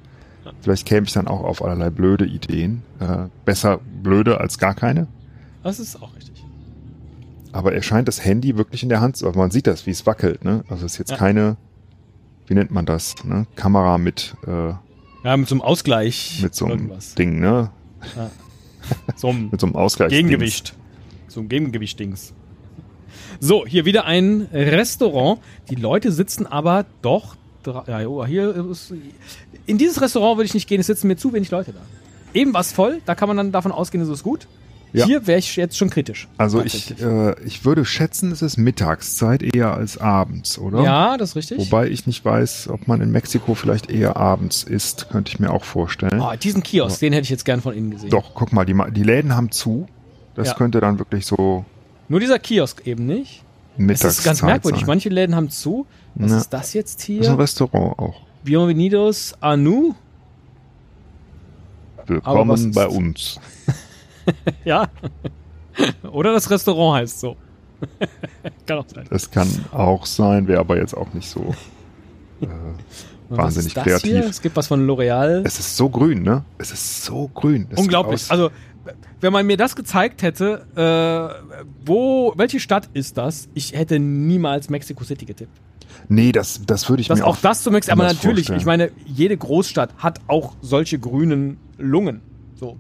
Vielleicht 0.62 0.86
käme 0.86 1.06
ich 1.06 1.14
dann 1.14 1.28
auch 1.28 1.42
auf 1.44 1.64
allerlei 1.64 1.90
blöde 1.90 2.26
Ideen. 2.26 2.84
Äh, 3.00 3.28
besser 3.46 3.80
blöde 4.02 4.40
als 4.40 4.58
gar 4.58 4.74
keine. 4.74 5.08
Das 5.64 5.80
ist 5.80 6.02
auch 6.02 6.16
richtig. 6.16 6.39
Aber 7.52 7.74
er 7.74 7.82
scheint 7.82 8.08
das 8.08 8.24
Handy 8.24 8.58
wirklich 8.58 8.84
in 8.84 8.90
der 8.90 9.02
Hand 9.02 9.18
zu 9.18 9.28
haben. 9.28 9.38
Man 9.38 9.52
sieht 9.52 9.68
das, 9.68 9.86
wie 9.86 9.92
es 9.92 10.06
wackelt. 10.06 10.44
Ne? 10.44 10.64
Also 10.70 10.86
es 10.86 10.94
ist 10.94 10.98
jetzt 11.00 11.12
ja. 11.12 11.18
keine, 11.18 11.58
wie 12.48 12.54
nennt 12.54 12.72
man 12.72 12.86
das? 12.86 13.16
Ne? 13.24 13.48
Kamera 13.56 13.98
mit. 13.98 14.36
Äh, 14.46 14.74
ja, 15.24 15.38
mit 15.38 15.48
so 15.48 15.56
einem 15.56 15.62
Ausgleich. 15.62 16.40
Mit 16.42 16.56
so 16.56 16.66
einem 16.66 16.80
irgendwas. 16.80 17.16
Ding, 17.16 17.40
ne? 17.40 17.72
Ja. 18.16 18.32
So 19.16 19.34
mit 19.52 19.60
so 19.60 19.68
einem 19.68 19.76
Ausgleich. 19.76 20.10
Gegengewicht. 20.10 20.76
So 21.28 21.42
ein 21.42 21.50
Gegengewicht-Dings. 21.50 22.34
So, 23.40 23.66
hier 23.66 23.86
wieder 23.86 24.06
ein 24.06 24.48
Restaurant. 24.52 25.40
Die 25.70 25.76
Leute 25.76 26.12
sitzen 26.12 26.46
aber 26.46 26.86
doch. 27.02 27.36
Ja, 27.88 28.08
oh, 28.08 28.26
hier 28.26 28.56
ist, 28.72 28.94
in 29.66 29.78
dieses 29.78 30.02
Restaurant 30.02 30.38
würde 30.38 30.46
ich 30.46 30.54
nicht 30.54 30.68
gehen, 30.68 30.80
es 30.80 30.88
sitzen 30.88 31.08
mir 31.08 31.18
zu 31.18 31.34
wenig 31.34 31.52
Leute 31.52 31.74
da. 31.74 31.82
Eben 32.34 32.54
war 32.54 32.62
es 32.62 32.72
voll, 32.72 33.02
da 33.06 33.16
kann 33.16 33.28
man 33.28 33.38
dann 33.38 33.52
davon 33.52 33.72
ausgehen, 33.72 34.02
es 34.04 34.10
ist 34.10 34.24
gut. 34.24 34.48
Ja. 34.92 35.06
Hier 35.06 35.28
wäre 35.28 35.38
ich 35.38 35.56
jetzt 35.56 35.78
schon 35.78 35.92
kritisch. 35.92 36.28
Also 36.38 36.64
ich, 36.64 37.00
äh, 37.00 37.40
ich 37.44 37.64
würde 37.64 37.86
schätzen, 37.86 38.32
es 38.32 38.42
ist 38.42 38.58
Mittagszeit 38.58 39.44
eher 39.44 39.74
als 39.76 40.00
abends, 40.00 40.58
oder? 40.58 40.82
Ja, 40.82 41.18
das 41.18 41.30
ist 41.30 41.36
richtig. 41.36 41.60
Wobei 41.60 41.88
ich 41.90 42.08
nicht 42.08 42.26
weiß, 42.26 42.70
ob 42.70 42.88
man 42.88 43.00
in 43.02 43.12
Mexiko 43.12 43.54
vielleicht 43.54 43.92
eher 43.92 44.18
abends 44.18 44.64
isst, 44.64 45.10
könnte 45.12 45.32
ich 45.32 45.40
mir 45.40 45.52
auch 45.52 45.64
vorstellen. 45.64 46.20
Oh, 46.20 46.32
diesen 46.42 46.64
Kiosk, 46.64 47.00
den 47.02 47.14
hätte 47.14 47.24
ich 47.26 47.30
jetzt 47.30 47.46
gern 47.46 47.62
von 47.62 47.76
innen 47.76 47.92
gesehen. 47.92 48.10
Doch, 48.10 48.34
guck 48.34 48.52
mal, 48.52 48.66
die, 48.66 48.76
die 48.92 49.04
Läden 49.04 49.36
haben 49.36 49.52
zu. 49.52 49.88
Das 50.34 50.48
Ja. 50.50 50.54
könnte 50.56 50.80
dann 50.80 50.98
wirklich 50.98 51.26
so 51.28 51.66
Nur 52.08 52.20
dieser 52.20 52.40
Kiosk 52.40 52.88
eben 52.88 53.06
nicht. 53.06 53.44
Mittagszeit 53.78 54.12
ist 54.12 54.24
ganz 54.24 54.42
merkwürdig. 54.42 54.82
sein. 54.82 54.88
Manche 54.88 55.10
Läden 55.10 55.36
haben 55.36 55.50
zu. 55.52 55.86
Was 56.16 56.32
Ja. 56.32 56.38
ist 56.38 56.50
das 56.50 56.74
jetzt 56.74 56.96
Das 57.00 57.10
ist 57.10 57.10
ein 57.18 57.22
hier? 57.24 57.38
Restaurant 57.40 58.00
auch. 58.00 58.22
Bienvenidos 58.44 59.36
a 59.40 59.52
was 59.56 59.60
Willkommen 62.08 62.72
bei 62.72 62.86
das? 62.86 62.94
uns. 62.96 63.40
Ja. 64.66 64.88
Oder 66.12 66.34
das 66.34 66.50
Restaurant 66.50 67.02
heißt 67.02 67.20
so. 67.20 67.38
Kann 68.66 68.80
auch 68.80 68.86
sein. 68.94 69.06
Das 69.10 69.32
kann 69.32 69.48
auch 69.72 70.06
sein, 70.06 70.48
wäre 70.48 70.60
aber 70.60 70.78
jetzt 70.78 70.96
auch 70.96 71.14
nicht 71.14 71.30
so 71.30 71.56
äh, 72.42 72.48
Was 73.30 73.38
wahnsinnig 73.38 73.68
ist 73.68 73.78
das 73.78 73.84
kreativ. 73.84 74.12
Hier? 74.12 74.26
Es 74.26 74.42
gibt 74.42 74.56
was 74.56 74.68
von 74.68 74.86
L'Oreal. 74.86 75.44
Es 75.46 75.60
ist 75.60 75.78
so 75.78 75.88
grün, 75.90 76.24
ne? 76.24 76.44
Es 76.58 76.72
ist 76.72 77.06
so 77.06 77.30
grün. 77.34 77.68
Das 77.70 77.80
Unglaublich. 77.80 78.30
Also, 78.30 78.50
wenn 79.22 79.32
man 79.32 79.46
mir 79.46 79.56
das 79.56 79.76
gezeigt 79.76 80.24
hätte, 80.24 80.66
äh, 80.76 81.64
wo, 81.86 82.34
welche 82.36 82.60
Stadt 82.60 82.90
ist 82.94 83.18
das? 83.18 83.48
Ich 83.54 83.74
hätte 83.74 84.00
niemals 84.00 84.70
Mexico 84.70 85.04
City 85.04 85.26
getippt. 85.26 85.52
nee, 86.08 86.32
das, 86.32 86.62
das 86.66 86.90
würde 86.90 87.02
ich 87.02 87.08
Das 87.08 87.20
mir 87.20 87.26
auch 87.26 87.38
das 87.38 87.62
zu 87.62 87.70
Mexiko, 87.72 87.94
aber 87.94 88.04
natürlich, 88.04 88.48
vorstellen. 88.48 88.60
ich 88.60 88.66
meine, 88.66 88.92
jede 89.06 89.38
Großstadt 89.38 89.92
hat 89.98 90.20
auch 90.28 90.54
solche 90.62 90.98
grünen 90.98 91.58
Lungen. 91.78 92.22
So. 92.56 92.78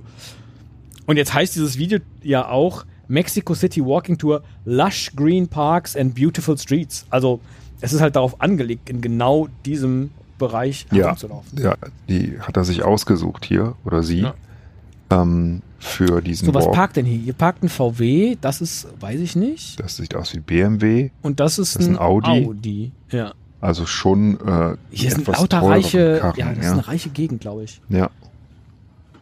Und 1.10 1.18
jetzt 1.18 1.34
heißt 1.34 1.56
dieses 1.56 1.78
Video 1.80 1.98
ja 2.22 2.48
auch 2.50 2.86
Mexico 3.08 3.56
City 3.56 3.84
Walking 3.84 4.18
Tour, 4.20 4.44
Lush 4.66 5.12
Green 5.16 5.48
Parks 5.48 5.96
and 5.98 6.13
Beautiful 6.13 6.56
Streets. 6.58 7.08
Also, 7.10 7.39
es 7.82 7.94
ist 7.94 8.01
halt 8.01 8.16
darauf 8.16 8.39
angelegt, 8.42 8.89
in 8.92 9.01
genau 9.01 9.48
diesem 9.66 10.12
Bereich 10.38 10.86
Ja, 10.92 11.06
herumzulaufen. 11.06 11.60
ja, 11.60 11.75
die 12.08 12.39
hat 12.39 12.56
er 12.58 12.63
sich 12.63 12.84
ausgesucht 12.84 13.44
hier 13.46 13.75
oder 13.86 14.04
sie 14.04 14.20
Ja. 14.22 14.36
ähm, 15.10 15.63
für 15.80 16.22
diesen 16.22 16.46
So, 16.46 16.54
was 16.54 16.66
Walk. 16.66 16.75
parkt 16.75 16.98
denn 16.98 17.06
hier? 17.06 17.20
Ihr 17.20 17.34
parkt 17.34 17.63
ein 17.63 17.70
VW, 17.70 18.38
das 18.39 18.62
ist, 18.62 18.88
weiß 19.00 19.20
ich 19.20 19.36
nicht. 19.36 19.80
Das 19.80 19.98
sieht 19.98 20.13
aus 20.16 20.34
wie 20.36 20.39
BMW, 20.42 21.10
Und 21.24 21.39
das 21.39 21.58
ist, 21.58 21.75
Das 21.75 21.82
ist 21.82 21.88
ein, 21.89 21.96
ein 21.96 22.01
Audi. 22.01 22.46
Audi. 22.46 22.92
Ja. 23.10 23.34
also 23.62 23.86
schon 23.88 24.39
äh, 24.46 24.78
Hier 24.92 25.10
sind 25.12 25.25
lauter 25.28 25.62
reiche, 25.63 26.20
Karren, 26.22 26.38
ja, 26.38 26.50
das 26.50 26.58
ist 26.60 26.63
ja. 26.66 26.72
eine 26.74 26.88
reiche 26.88 27.10
Gegend, 27.10 27.42
glaube 27.42 27.63
ich. 27.63 27.82
ja. 27.89 28.12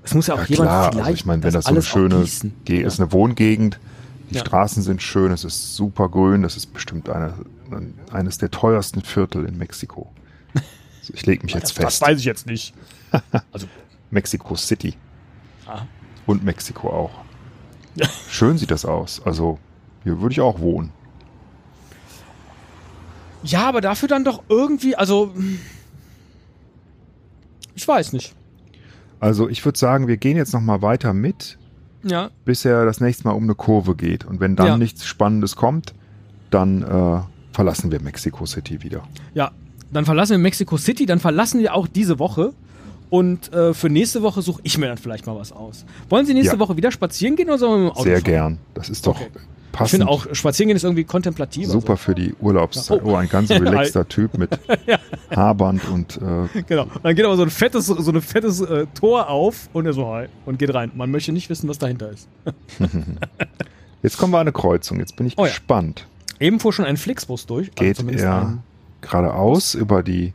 Es 0.07 0.13
muss 0.13 0.27
ja 0.27 0.35
auch 0.35 0.39
Ja, 0.39 0.45
jemand 0.45 0.69
klar, 0.69 0.91
vielleicht 0.91 1.05
also 1.05 1.13
ich 1.15 1.25
meine, 1.25 1.43
wenn 1.43 1.51
das 1.53 1.65
so 1.65 1.69
eine 1.71 1.81
schöne, 1.81 2.25
Ja. 2.69 2.87
ist 2.87 2.99
eine 3.01 3.11
Wohngegend, 3.11 3.77
die 4.29 4.35
Ja. 4.35 4.39
Straßen 4.41 4.81
sind 4.81 5.01
schön, 5.01 5.33
es 5.33 5.43
ist 5.43 5.75
super 5.75 6.07
grün, 6.07 6.43
das 6.43 6.55
ist 6.55 6.67
bestimmt 6.73 7.09
eine, 7.09 7.33
eines 8.11 8.37
der 8.37 8.49
teuersten 8.49 9.01
Viertel 9.01 9.43
in 9.45 9.57
Mexiko. 9.57 10.09
Also 10.53 11.13
ich 11.13 11.25
lege 11.25 11.43
mich 11.43 11.53
jetzt 11.53 11.63
das, 11.65 11.71
fest. 11.73 11.85
das 11.85 12.01
weiß 12.01 12.19
ich 12.19 12.25
jetzt 12.25 12.47
nicht. 12.47 12.73
Mexico 14.11 14.55
City 14.55 14.95
Ah. 15.67 15.81
und 16.25 16.45
Mexiko 16.45 16.89
auch. 16.89 17.11
Schön 18.29 18.57
sieht 18.57 18.71
das 18.71 18.85
aus. 18.85 19.21
Also 19.25 19.59
hier 20.05 20.21
würde 20.21 20.31
ich 20.31 20.39
auch 20.39 20.59
wohnen. 20.61 20.91
Ja, 23.43 23.67
aber 23.67 23.81
dafür 23.81 24.07
dann 24.07 24.23
doch 24.23 24.41
irgendwie, 24.47 24.95
also 24.95 25.33
ich 27.75 27.85
weiß 27.85 28.13
nicht. 28.13 28.33
Also 29.19 29.49
ich 29.49 29.63
würde 29.65 29.77
sagen, 29.79 30.07
wir 30.07 30.17
gehen 30.17 30.37
jetzt 30.37 30.53
noch 30.53 30.61
mal 30.61 30.81
weiter 30.81 31.13
mit, 31.13 31.57
Ja, 32.03 32.29
bis 32.45 32.63
er 32.65 32.85
das 32.85 33.01
nächste 33.01 33.23
Mal 33.27 33.31
um 33.33 33.43
eine 33.43 33.55
Kurve 33.55 33.95
geht. 33.95 34.25
Und 34.25 34.39
wenn 34.39 34.55
dann 34.55 34.67
Ja. 34.67 34.77
nichts 34.77 35.05
Spannendes 35.05 35.55
kommt, 35.55 35.93
dann 36.51 36.83
äh, 36.83 37.19
verlassen 37.53 37.91
wir 37.91 38.01
Mexico 38.01 38.45
City 38.45 38.83
wieder. 38.83 39.03
ja. 39.33 39.51
Dann 39.89 40.03
verlassen 40.03 40.31
wir 40.31 40.37
Mexico 40.39 40.75
City, 40.75 41.05
dann 41.05 41.19
verlassen 41.21 41.61
wir 41.61 41.73
auch 41.73 41.87
diese 41.87 42.19
Woche. 42.19 42.51
Und 43.09 43.53
äh, 43.53 43.73
für 43.73 43.89
nächste 43.89 44.21
Woche 44.21 44.41
suche 44.41 44.59
ich 44.63 44.77
mir 44.77 44.87
dann 44.87 44.97
vielleicht 44.97 45.25
mal 45.25 45.37
was 45.37 45.53
aus. 45.53 45.85
Wollen 46.09 46.25
Sie 46.25 46.33
nächste 46.33 46.55
Ja. 46.55 46.59
Woche 46.59 46.75
wieder 46.75 46.91
spazieren 46.91 47.37
gehen 47.37 47.47
oder 47.47 47.57
sollen 47.57 47.71
wir 47.71 47.85
mit 47.85 47.93
dem 47.93 47.95
Auto 47.95 48.03
Sehr 48.03 48.15
fahren? 48.17 48.23
gern. 48.25 48.57
Das 48.73 48.89
ist 48.89 49.07
doch 49.07 49.15
Okay. 49.21 49.29
Ich 49.67 49.79
passend. 49.79 50.01
finde 50.01 50.07
auch, 50.11 50.25
spazieren 50.33 50.69
gehen 50.69 50.75
ist 50.77 50.83
irgendwie 50.83 51.03
kontemplativ. 51.03 51.67
Super 51.67 51.97
für 51.97 52.15
die 52.15 52.33
Urlaubszeit. 52.39 52.97
Ja. 52.99 53.03
Oh. 53.05 53.11
Oh, 53.11 53.15
ein 53.15 53.29
ganz 53.29 53.51
relaxter 53.51 54.07
Typ 54.09 54.37
mit 54.37 54.49
Haarband 55.35 55.87
und 55.89 56.17
äh, 56.17 56.63
Genau. 56.63 56.87
Dann 57.03 57.15
geht 57.15 57.25
aber 57.25 57.37
so 57.37 57.43
ein 57.43 57.49
fettes, 57.51 57.85
so 57.85 58.11
ein 58.11 58.21
fettes 58.21 58.61
äh, 58.61 58.87
Tor 58.95 59.29
auf 59.29 59.69
und 59.73 59.85
er 59.85 59.93
so 59.93 60.07
hi 60.07 60.27
und 60.47 60.57
geht 60.57 60.73
rein. 60.73 60.91
Man 60.95 61.11
möchte 61.11 61.31
nicht 61.31 61.49
wissen, 61.49 61.69
was 61.69 61.77
dahinter 61.77 62.09
ist. 62.09 62.27
jetzt 64.01 64.17
kommen 64.17 64.33
wir 64.33 64.37
an 64.37 64.41
eine 64.47 64.51
Kreuzung. 64.51 64.99
Jetzt 64.99 65.15
bin 65.15 65.27
ich 65.27 65.37
Oh 65.37 65.43
ja. 65.43 65.49
gespannt. 65.49 66.07
Eben 66.39 66.59
fuhr 66.59 66.73
schon 66.73 66.85
ein 66.85 66.97
Flixbus 66.97 67.45
durch. 67.45 67.67
also 67.69 67.83
Geht 67.83 67.97
zumindest 67.97 68.25
er 68.25 68.57
geradeaus 69.01 69.75
über 69.75 70.01
die 70.01 70.33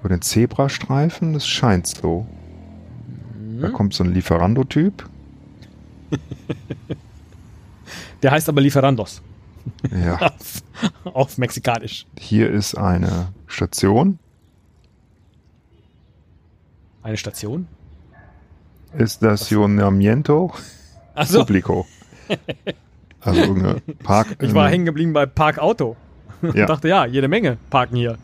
über 0.00 0.08
den 0.08 0.22
Zebrastreifen? 0.22 1.34
Das 1.34 1.46
scheint 1.46 1.86
so. 1.86 2.26
Mhm. 3.38 3.60
Da 3.60 3.68
kommt 3.70 3.94
so 3.94 4.02
ein 4.02 4.12
Lieferando-Typ. 4.12 5.08
Der 8.22 8.30
heißt 8.30 8.48
aber 8.48 8.60
Lieferandos. 8.60 9.22
Ja. 9.90 10.16
auf, 10.20 10.62
auf 11.14 11.38
Mexikanisch. 11.38 12.06
Hier 12.18 12.50
ist 12.50 12.76
eine 12.76 13.28
Station. 13.46 14.18
Eine 17.02 17.16
Station. 17.16 17.66
Estacionamiento 18.96 20.52
Also, 21.14 21.40
Publico. 21.40 21.86
Also 23.20 23.40
irgendeine 23.40 23.80
Park. 24.04 24.36
ich 24.40 24.54
war 24.54 24.68
hängen 24.70 24.84
geblieben 24.84 25.12
bei 25.12 25.26
Parkauto. 25.26 25.96
Und 26.40 26.54
Ja. 26.54 26.66
dachte, 26.66 26.86
ja, 26.88 27.04
jede 27.04 27.26
Menge 27.26 27.58
parken 27.68 27.96
hier. 27.96 28.16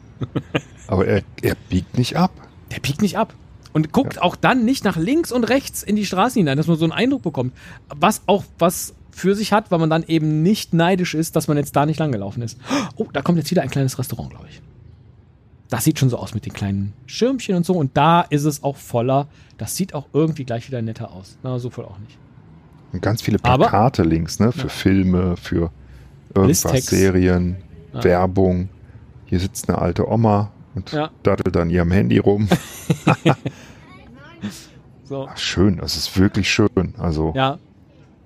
Aber 0.87 1.05
er, 1.05 1.23
er 1.43 1.57
biegt 1.69 1.99
nicht 1.99 2.17
ab. 2.17 2.31
Der 2.71 2.79
piekt 2.79 3.03
nicht 3.03 3.19
ab. 3.19 3.35
Und 3.73 3.91
guckt 3.93 4.23
auch 4.23 4.37
dann 4.37 4.65
nicht 4.65 4.85
nach 4.85 4.97
links 4.97 5.33
und 5.33 5.43
rechts 5.45 5.83
in 5.83 5.97
die 5.97 6.07
Straßen 6.07 6.39
hinein, 6.39 6.57
dass 6.57 6.69
man 6.69 6.77
so 6.77 6.85
einen 6.85 6.93
Eindruck 6.93 7.23
bekommt. 7.23 7.55
Was 7.89 8.23
auch 8.27 8.45
was 8.61 8.95
für 9.15 9.35
sich 9.35 9.53
hat, 9.53 9.71
weil 9.71 9.79
man 9.79 9.91
dann 9.91 10.03
eben 10.07 10.43
nicht 10.43 10.75
neidisch 10.75 11.15
ist, 11.15 11.37
dass 11.37 11.49
man 11.49 11.57
jetzt 11.57 11.75
da 11.77 11.87
nicht 11.87 11.99
langgelaufen 11.99 12.43
ist. 12.43 12.59
Oh, 12.97 13.07
da 13.13 13.23
kommt 13.23 13.39
jetzt 13.39 13.51
wieder 13.51 13.63
ein 13.63 13.71
kleines 13.71 13.99
Restaurant, 13.99 14.31
glaube 14.31 14.47
ich. 14.51 14.61
Das 15.69 15.85
sieht 15.85 15.99
schon 15.99 16.11
so 16.11 16.19
aus 16.19 16.35
mit 16.35 16.45
den 16.47 16.53
kleinen 16.53 16.93
Schirmchen 17.07 17.57
und 17.57 17.65
so. 17.67 17.75
Und 17.75 17.97
da 17.97 18.21
ist 18.23 18.45
es 18.45 18.63
auch 18.63 18.77
voller. 18.77 19.27
Das 19.59 19.77
sieht 19.77 19.95
auch 19.95 20.07
irgendwie 20.13 20.45
gleich 20.45 20.69
wieder 20.69 20.83
netter 20.83 21.11
aus. 21.13 21.39
Na, 21.43 21.59
so 21.59 21.71
voll 21.71 21.85
auch 21.85 21.99
nicht. 21.99 22.19
Und 22.93 23.03
ganz 23.03 23.23
viele 23.23 23.39
Aber- 23.43 23.69
Plakate 23.69 24.03
links, 24.03 24.39
ne? 24.39 24.53
Für 24.53 24.63
Ja. 24.63 24.69
Filme, 24.69 25.37
für 25.37 25.71
irgendwas, 26.35 26.65
Listex. 26.65 26.87
Serien, 26.87 27.57
Ja. 27.93 28.05
Werbung. 28.05 28.69
Hier 29.27 29.41
sitzt 29.41 29.69
eine 29.69 29.79
alte 29.79 30.09
Oma 30.09 30.53
und 30.75 30.93
Ja. 30.93 31.11
dattelt 31.23 31.57
an 31.57 31.71
ihrem 31.71 31.91
Handy 31.91 32.19
rum. 32.19 32.49
So. 35.07 35.29
Ach, 35.31 35.37
schön, 35.37 35.77
das 35.77 35.97
ist 35.97 36.19
wirklich 36.19 36.51
schön. 36.51 36.95
Also 36.97 37.33
Ja, 37.37 37.59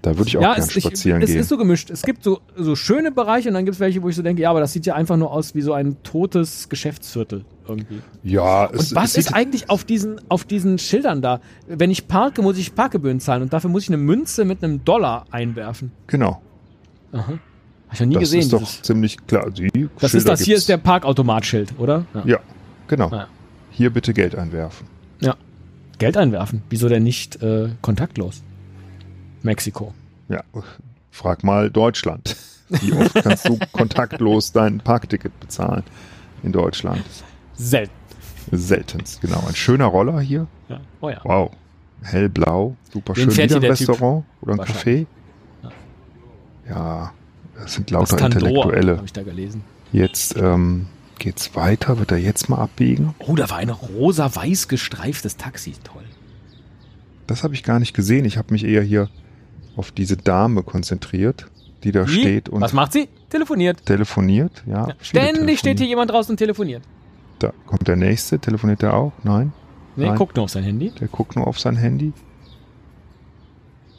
da 0.03 0.17
würde 0.17 0.29
ich 0.29 0.37
auch 0.37 0.43
ja 0.43 0.55
gern 0.55 0.63
es, 0.65 0.77
ich, 0.77 0.85
spazieren 0.85 1.23
es 1.23 1.31
gehen. 1.31 1.41
ist 1.41 1.49
so 1.49 1.57
gemischt. 1.59 1.91
Es 1.91 2.03
gibt 2.03 2.23
so, 2.23 2.41
so 2.57 2.77
schöne 2.77 3.11
Bereiche 3.11 3.49
und 3.49 3.55
dann 3.55 3.65
gibt 3.65 3.75
es 3.75 3.81
welche, 3.81 4.03
wo 4.03 4.09
ich 4.09 4.17
so 4.17 4.23
denke, 4.23 4.43
ja, 4.43 4.51
aber 4.51 4.61
das 4.61 4.73
sieht 4.73 4.87
ja 4.87 4.95
einfach 4.95 5.17
nur 5.17 5.33
aus 5.33 5.55
wie 5.55 5.61
so 5.61 5.73
ein 5.73 5.97
totes 6.05 6.69
Geschäftsviertel 6.69 7.45
irgendwie. 7.67 8.01
ja, 8.23 8.67
es, 8.73 8.91
Und 8.93 8.97
was 8.97 9.11
es 9.13 9.27
ist 9.27 9.35
eigentlich 9.35 9.69
auf 9.71 9.85
diesen, 9.85 10.21
auf 10.29 10.45
diesen 10.45 10.79
Schildern 10.79 11.21
da? 11.21 11.41
Wenn 11.67 11.91
ich 11.91 12.07
parke, 12.09 12.43
muss 12.43 12.57
ich 12.59 12.75
Parkgebühren 12.75 13.21
zahlen 13.21 13.43
und 13.43 13.53
dafür 13.53 13.71
muss 13.71 13.83
ich 13.85 13.89
eine 13.89 13.97
Münze 13.99 14.45
mit 14.45 14.63
einem 14.63 14.85
Dollar 14.85 15.25
einwerfen. 15.31 15.91
Genau. 16.07 16.41
Aha. 17.13 17.33
Hab 17.89 17.95
ich 17.95 18.01
noch 18.01 18.07
nie 18.07 18.15
Das 18.15 18.21
gesehen. 18.23 18.41
ist 18.41 18.53
doch 18.53 18.59
dieses- 18.61 18.83
ziemlich 18.83 19.17
klar. 19.27 19.51
Die 19.51 19.89
das 19.99 20.11
Schilder 20.13 20.17
ist 20.19 20.29
das, 20.29 20.41
hier 20.41 20.47
gibt's. 20.47 20.61
ist 20.63 20.69
der 20.69 20.77
Parkautomatschild, 20.77 21.75
oder? 21.79 22.05
Ja, 22.25 22.39
genau. 22.87 23.11
Ja. 23.11 23.27
Hier 23.71 23.91
bitte 23.91 24.13
Geld 24.15 24.35
einwerfen. 24.37 24.87
ja. 25.21 25.35
Geld 25.99 26.17
einwerfen. 26.17 26.63
Wieso 26.71 26.89
denn 26.89 27.03
nicht 27.03 27.43
äh, 27.43 27.71
kontaktlos? 27.83 28.43
Mexiko. 29.43 29.95
Ja, 30.29 30.43
frag 31.11 31.45
mal 31.45 31.71
Deutschland. 31.71 32.37
Wie 32.69 32.93
oft 32.93 33.15
kannst 33.15 33.49
du 33.49 33.59
kontaktlos 33.73 34.53
dein 34.53 34.79
Parkticket 34.79 35.39
bezahlen 35.41 35.83
in 36.43 36.53
Deutschland? 36.53 37.03
Selten. 37.55 37.93
Seltenst, 38.51 39.21
genau. 39.21 39.43
Ein 39.47 39.55
schöner 39.55 39.87
Roller 39.87 40.21
hier. 40.21 40.47
Ja. 40.69 40.81
Oh 41.01 41.11
ja. 41.11 41.21
Wow. 41.25 41.51
Hellblau, 42.03 42.77
super 42.93 43.15
Den 43.15 43.31
schön. 43.31 43.45
Wieder 43.45 43.57
ein 43.57 43.61
der 43.63 43.75
Typ. 43.75 43.89
Restaurant 43.89 44.25
oder 44.41 44.53
ein 44.55 44.61
Café. 44.61 44.65
Wahrscheinlich. 44.65 45.07
Ja, 46.69 47.13
das 47.57 47.75
sind 47.75 47.91
Das 47.91 47.93
lauter 47.95 48.17
Tandor, 48.19 48.41
Intellektuelle. 48.49 48.97
habe 48.97 49.07
ich 49.07 49.13
da 49.13 49.23
gelesen. 49.23 49.65
Jetzt 49.93 50.37
ähm, 50.37 50.87
geht's 51.19 51.55
weiter. 51.57 51.99
Wird 51.99 52.11
er 52.13 52.19
jetzt 52.19 52.49
mal 52.49 52.59
abbiegen? 52.59 53.15
Oh, 53.19 53.35
da 53.35 53.49
war 53.51 53.57
ein 53.59 53.71
rosa-weiß 53.71 54.69
gestreiftes 54.69 55.37
Taxi. 55.39 55.75
Toll. 55.83 56.05
Das 57.27 57.43
habe 57.43 57.55
ich 57.55 57.63
gar 57.65 57.79
nicht 57.79 57.95
gesehen. 57.95 58.25
Ich 58.25 58.37
habe 58.39 58.53
mich 58.53 58.65
eher 58.65 58.83
hier 58.83 59.09
auf 59.79 59.93
diese 59.93 60.17
Dame 60.17 60.63
konzentriert, 60.63 61.47
die 61.85 61.93
da 61.93 62.07
Wie? 62.07 62.21
steht 62.21 62.49
und 62.49 62.61
Was 62.61 62.73
macht 62.73 62.93
sie? 62.93 63.09
Telefoniert. 63.31 63.85
telefoniert. 63.87 64.63
Ja, 64.67 64.89
Ja. 64.89 64.95
Ständig 65.01 65.59
steht 65.61 65.79
hier 65.79 65.87
jemand 65.89 66.11
draußen 66.11 66.33
und 66.33 66.37
telefoniert. 66.39 66.83
Da 67.39 67.53
kommt 67.67 67.87
der 67.87 67.97
nächste. 67.97 68.39
Telefoniert 68.39 68.83
der 68.83 68.95
auch? 68.95 69.13
Nein. 69.23 69.53
Nee, 69.97 70.07
Nein. 70.07 70.17
guckt 70.17 70.37
nur 70.37 70.45
auf 70.45 70.51
sein 70.51 70.65
Handy. 70.65 70.91
Der 71.01 71.09
guckt 71.09 71.37
nur 71.37 71.47
auf 71.47 71.59
sein 71.61 71.77
Handy. 71.77 72.13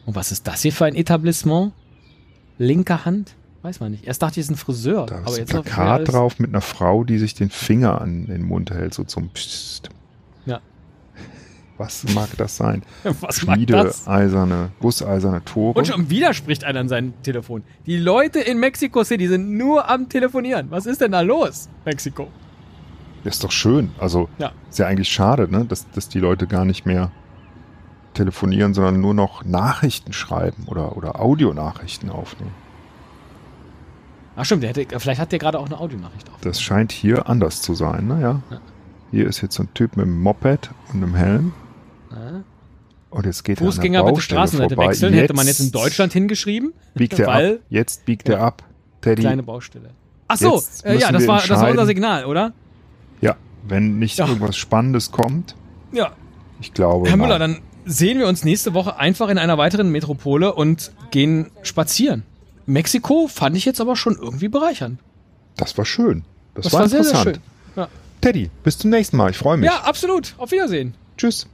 Und 0.05 0.15
was 0.15 0.31
ist 0.31 0.47
das 0.47 0.61
hier 0.61 0.73
für 0.73 0.85
ein 0.85 0.95
Etablissement? 0.95 1.71
Linke 2.57 3.05
Hand? 3.05 3.35
Weiß 3.61 3.79
man 3.79 3.91
nicht. 3.91 4.05
Erst 4.05 4.21
dachte 4.21 4.39
ich, 4.39 4.45
es 4.45 4.49
ist 4.49 4.51
ein 4.51 4.57
Friseur. 4.57 5.05
Da 5.05 5.17
aber 5.19 5.29
ist 5.31 5.39
ein 5.39 5.45
Plakat 5.45 6.11
drauf 6.11 6.39
mit 6.39 6.49
einer 6.49 6.61
Frau, 6.61 7.03
die 7.03 7.17
sich 7.17 7.33
den 7.33 7.49
Finger 7.49 8.01
an 8.01 8.25
den 8.27 8.43
Mund 8.43 8.71
hält, 8.71 8.93
so 8.93 9.03
zum 9.03 9.29
Psst. 9.29 9.89
Was 11.79 12.03
mag 12.13 12.29
das 12.37 12.57
sein? 12.57 12.83
Was 13.21 13.43
mag 13.45 13.55
Schmiede, 13.55 13.73
das? 13.73 14.07
eiserne, 14.07 14.69
gusseiserne 14.79 15.43
Tore. 15.45 15.79
Und 15.79 15.87
schon 15.87 16.09
wieder 16.09 16.33
spricht 16.33 16.63
einer 16.65 16.81
an 16.81 16.89
sein 16.89 17.13
Telefon. 17.23 17.63
Die 17.85 17.97
Leute 17.97 18.39
in 18.39 18.59
Mexico 18.59 19.03
City 19.03 19.27
sind 19.27 19.57
nur 19.57 19.89
am 19.89 20.09
Telefonieren. 20.09 20.67
Was 20.69 20.85
ist 20.85 20.99
denn 21.01 21.13
da 21.13 21.21
los, 21.21 21.69
Mexiko? 21.85 22.27
ist 23.23 23.43
doch 23.43 23.51
schön. 23.51 23.91
Also 23.99 24.27
Ja. 24.39 24.51
ist 24.69 24.79
ja 24.79 24.87
eigentlich 24.87 25.09
schade, 25.09 25.47
ne? 25.49 25.65
dass, 25.65 25.89
dass 25.91 26.07
die 26.09 26.19
Leute 26.19 26.47
gar 26.47 26.65
nicht 26.65 26.85
mehr 26.85 27.11
telefonieren, 28.13 28.73
sondern 28.73 28.99
nur 29.01 29.13
noch 29.13 29.45
Nachrichten 29.45 30.13
schreiben 30.13 30.65
oder, 30.67 30.97
oder 30.97 31.19
Audionachrichten 31.21 32.09
aufnehmen. 32.09 32.53
Ach 34.35 34.45
stimmt, 34.45 34.63
der 34.63 34.69
hätte, 34.71 34.99
vielleicht 34.99 35.19
hat 35.19 35.31
der 35.31 35.39
gerade 35.39 35.59
auch 35.59 35.65
eine 35.65 35.79
Audionachricht 35.79 36.29
auf. 36.29 36.39
Das 36.41 36.61
scheint 36.61 36.91
hier 36.91 37.27
anders 37.29 37.61
zu 37.61 37.73
sein, 37.73 38.07
ne? 38.07 38.21
Ja. 38.21 38.41
Ja. 38.49 38.61
Hier 39.11 39.27
ist 39.27 39.41
jetzt 39.41 39.55
so 39.55 39.63
ein 39.63 39.73
Typ 39.73 39.97
mit 39.97 40.05
einem 40.05 40.21
Moped 40.21 40.69
und 40.93 41.03
einem 41.03 41.15
Helm. 41.15 41.53
Ja. 42.11 42.43
Und 43.11 43.25
jetzt 43.25 43.43
geht 43.43 43.59
er 43.59 43.65
Fußgänger 43.65 44.03
bitte 44.03 44.21
Straßenseite 44.21 44.75
vorbei. 44.75 44.91
wechseln, 44.91 45.13
hätte 45.13 45.33
man 45.33 45.47
jetzt 45.47 45.59
in 45.59 45.71
Deutschland 45.71 46.13
hingeschrieben. 46.13 46.73
biegt 46.93 47.17
er 47.19 47.27
ab. 47.29 47.59
Jetzt 47.69 48.05
biegt 48.05 48.29
er 48.29 48.41
ab. 48.41 48.63
Teddy. 49.01 49.21
Kleine 49.23 49.43
Baustelle. 49.43 49.89
Ach 50.27 50.37
so, 50.37 50.55
Jetzt 50.55 50.85
äh, 50.85 50.97
ja, 50.99 51.11
das 51.11 51.25
war, 51.25 51.39
das 51.39 51.49
war 51.49 51.71
unser. 51.71 51.85
Signal, 51.87 52.25
oder? 52.25 52.53
Ja, 53.21 53.35
wenn 53.67 53.97
nicht 53.97 54.17
Ja. 54.19 54.27
irgendwas 54.27 54.57
Spannendes 54.57 55.11
kommt, 55.11 55.55
Ja. 55.91 56.11
ich 56.61 56.73
glaube. 56.73 57.07
Herr 57.09 57.17
nein. 57.17 57.27
Müller, 57.27 57.39
dann 57.39 57.57
sehen 57.85 58.19
wir 58.19 58.27
uns 58.27 58.43
nächste 58.45 58.75
Woche 58.75 58.97
einfach 58.97 59.29
in 59.29 59.39
einer 59.39 59.57
weiteren 59.57 59.89
Metropole 59.91 60.53
und 60.53 60.91
gehen 61.09 61.49
spazieren. 61.63 62.23
Mexiko 62.67 63.27
fand 63.27 63.57
ich 63.57 63.65
jetzt 63.65 63.81
aber 63.81 63.95
schon 63.95 64.15
irgendwie 64.21 64.49
bereichernd. 64.49 64.99
Das 65.57 65.75
war 65.79 65.85
schön. 65.85 66.23
Das, 66.53 66.65
Das 66.65 66.73
war, 66.73 66.81
war 66.81 66.89
sehr, 66.89 67.03
sehr 67.03 67.13
interessant. 67.13 67.39
schön. 67.75 67.83
Ja. 67.83 67.87
Teddy, 68.21 68.51
bis 68.63 68.77
zum 68.77 68.91
nächsten 68.91 69.17
Mal. 69.17 69.31
Ich 69.31 69.37
freue 69.37 69.57
mich. 69.57 69.67
Ja, 69.67 69.79
absolut. 69.81 70.35
Auf 70.37 70.51
Wiedersehen. 70.51 70.93
Tschüss. 71.17 71.47